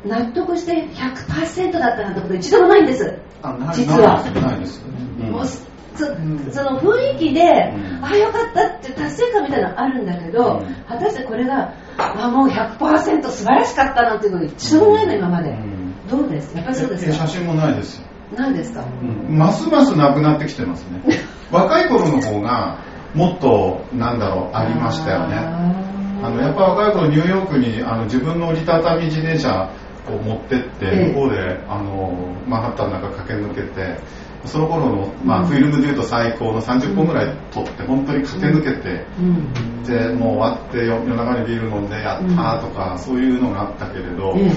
[0.06, 3.20] 納得して100%だったなんてこと一度もないんです。
[3.41, 4.86] あない実はないですないです。
[5.20, 6.06] うんもうそ
[6.52, 16.08] その雰囲気で、んああよかったって達成感みたいなのあるんだけど、うん果たしてこれが、あもう100%素晴らしかったなんていうのが一度もないの今まで、うん。
[16.10, 16.56] どうです？
[16.56, 18.08] やっぱりそうです写真もないですよ。
[18.36, 18.84] 何ですか、
[19.30, 21.02] ますますなくなってきてますね。
[21.52, 22.80] 若い頃の方が、
[23.14, 25.36] もっと、なんだろう、ありましたよね。
[25.38, 29.70] あの、やっぱ若い頃ニューヨークに、あの、自分の折りたたみ自転車
[30.08, 31.14] を持ってって、ええ。
[31.14, 32.14] 向こうで、あの、
[32.48, 34.00] マンハッタンの中駆け抜けて、
[34.46, 39.84] その頃の、まあ、フィルムで言うと最高の30本ぐらい撮って、本当に駆け抜けて、うん。
[39.84, 44.52] で、もう終わって夜夜中にビール飲んでやったーとか、そういうのがあったけれど、ええ。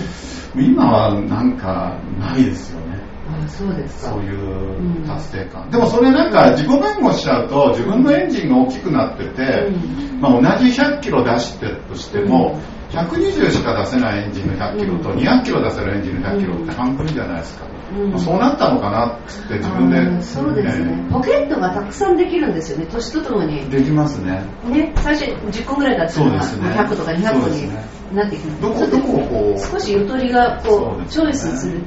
[0.60, 2.98] 今はなんかないですよね。
[3.30, 4.12] あそうですか。
[4.12, 5.70] そういう達成感。
[5.70, 10.20] でもそれなんか自己弁護しちゃうと自分のエンジンが大きくなってて、うん。
[10.20, 12.58] まあ同じ100キロ出してるとしても、
[12.90, 18.18] 120しか出せないエンジンの100キロと200キロ出せるエンジンの100キロって半分じゃないですか、うん。
[18.18, 22.86] そうなったのかなって自分で、そうですね、ポケットがたくさんできるんですよね。
[22.90, 23.68] 年とともに。
[23.68, 24.42] できますね。
[24.64, 24.92] ね。
[24.96, 26.40] 最初10個ぐらいだったのが、ね。
[26.40, 27.70] 100個とか200個に
[28.14, 28.48] なっていく。
[28.48, 29.60] るどこどこをこう。
[29.60, 31.04] 少しゆとりがこそうね。
[31.06, 31.82] うチョイスする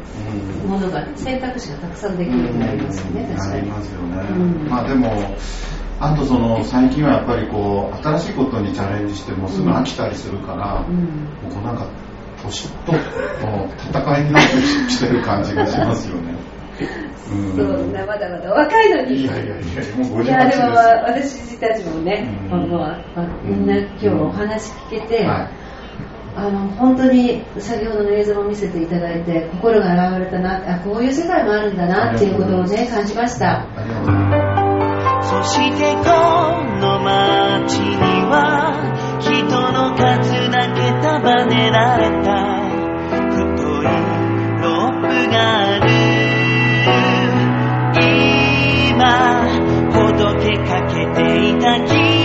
[0.63, 0.69] うん。
[0.69, 3.53] ものが選択肢がたくさんできるようになりますよね、確かに。
[3.53, 4.33] なりますよね、う
[4.65, 4.69] ん。
[4.69, 5.35] まあでも
[6.01, 10.95] あとその最近はやっぱりこう新しいことにチャレンジしてもすぐ飽きたりするから、うん。
[11.43, 11.87] もうこうなんか
[12.41, 12.99] 年との
[13.77, 14.49] 戦いになって
[14.89, 16.35] きてる感じがしますよね。
[17.31, 17.55] うん。
[17.55, 19.21] そんなまだまだ若いのに。
[19.21, 19.55] いやいやいや、
[19.97, 20.63] もう58いやでも。
[21.05, 22.53] 私たちもね、うん。
[22.53, 22.97] あのあ
[23.43, 25.49] みんな今日お話聞けて、はい。
[26.35, 33.59] あの本当に先ほどの映像を見せていただいて心が洗われたなあこういう世界もあるんだなっていうことをね感じました。
[33.59, 34.40] ありがとうございます。
[35.43, 36.03] してこ
[36.79, 37.97] の街に
[38.29, 38.37] は
[39.19, 39.31] 人
[39.71, 42.61] の数だけ束ねられた。
[43.29, 43.41] 太
[43.81, 43.85] い
[44.61, 45.89] ロープがある。
[48.89, 49.01] 今
[49.93, 51.19] ほどけかけて
[51.49, 52.20] いた君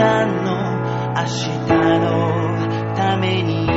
[0.00, 0.80] らの
[1.14, 1.68] 明日
[2.00, 3.69] のために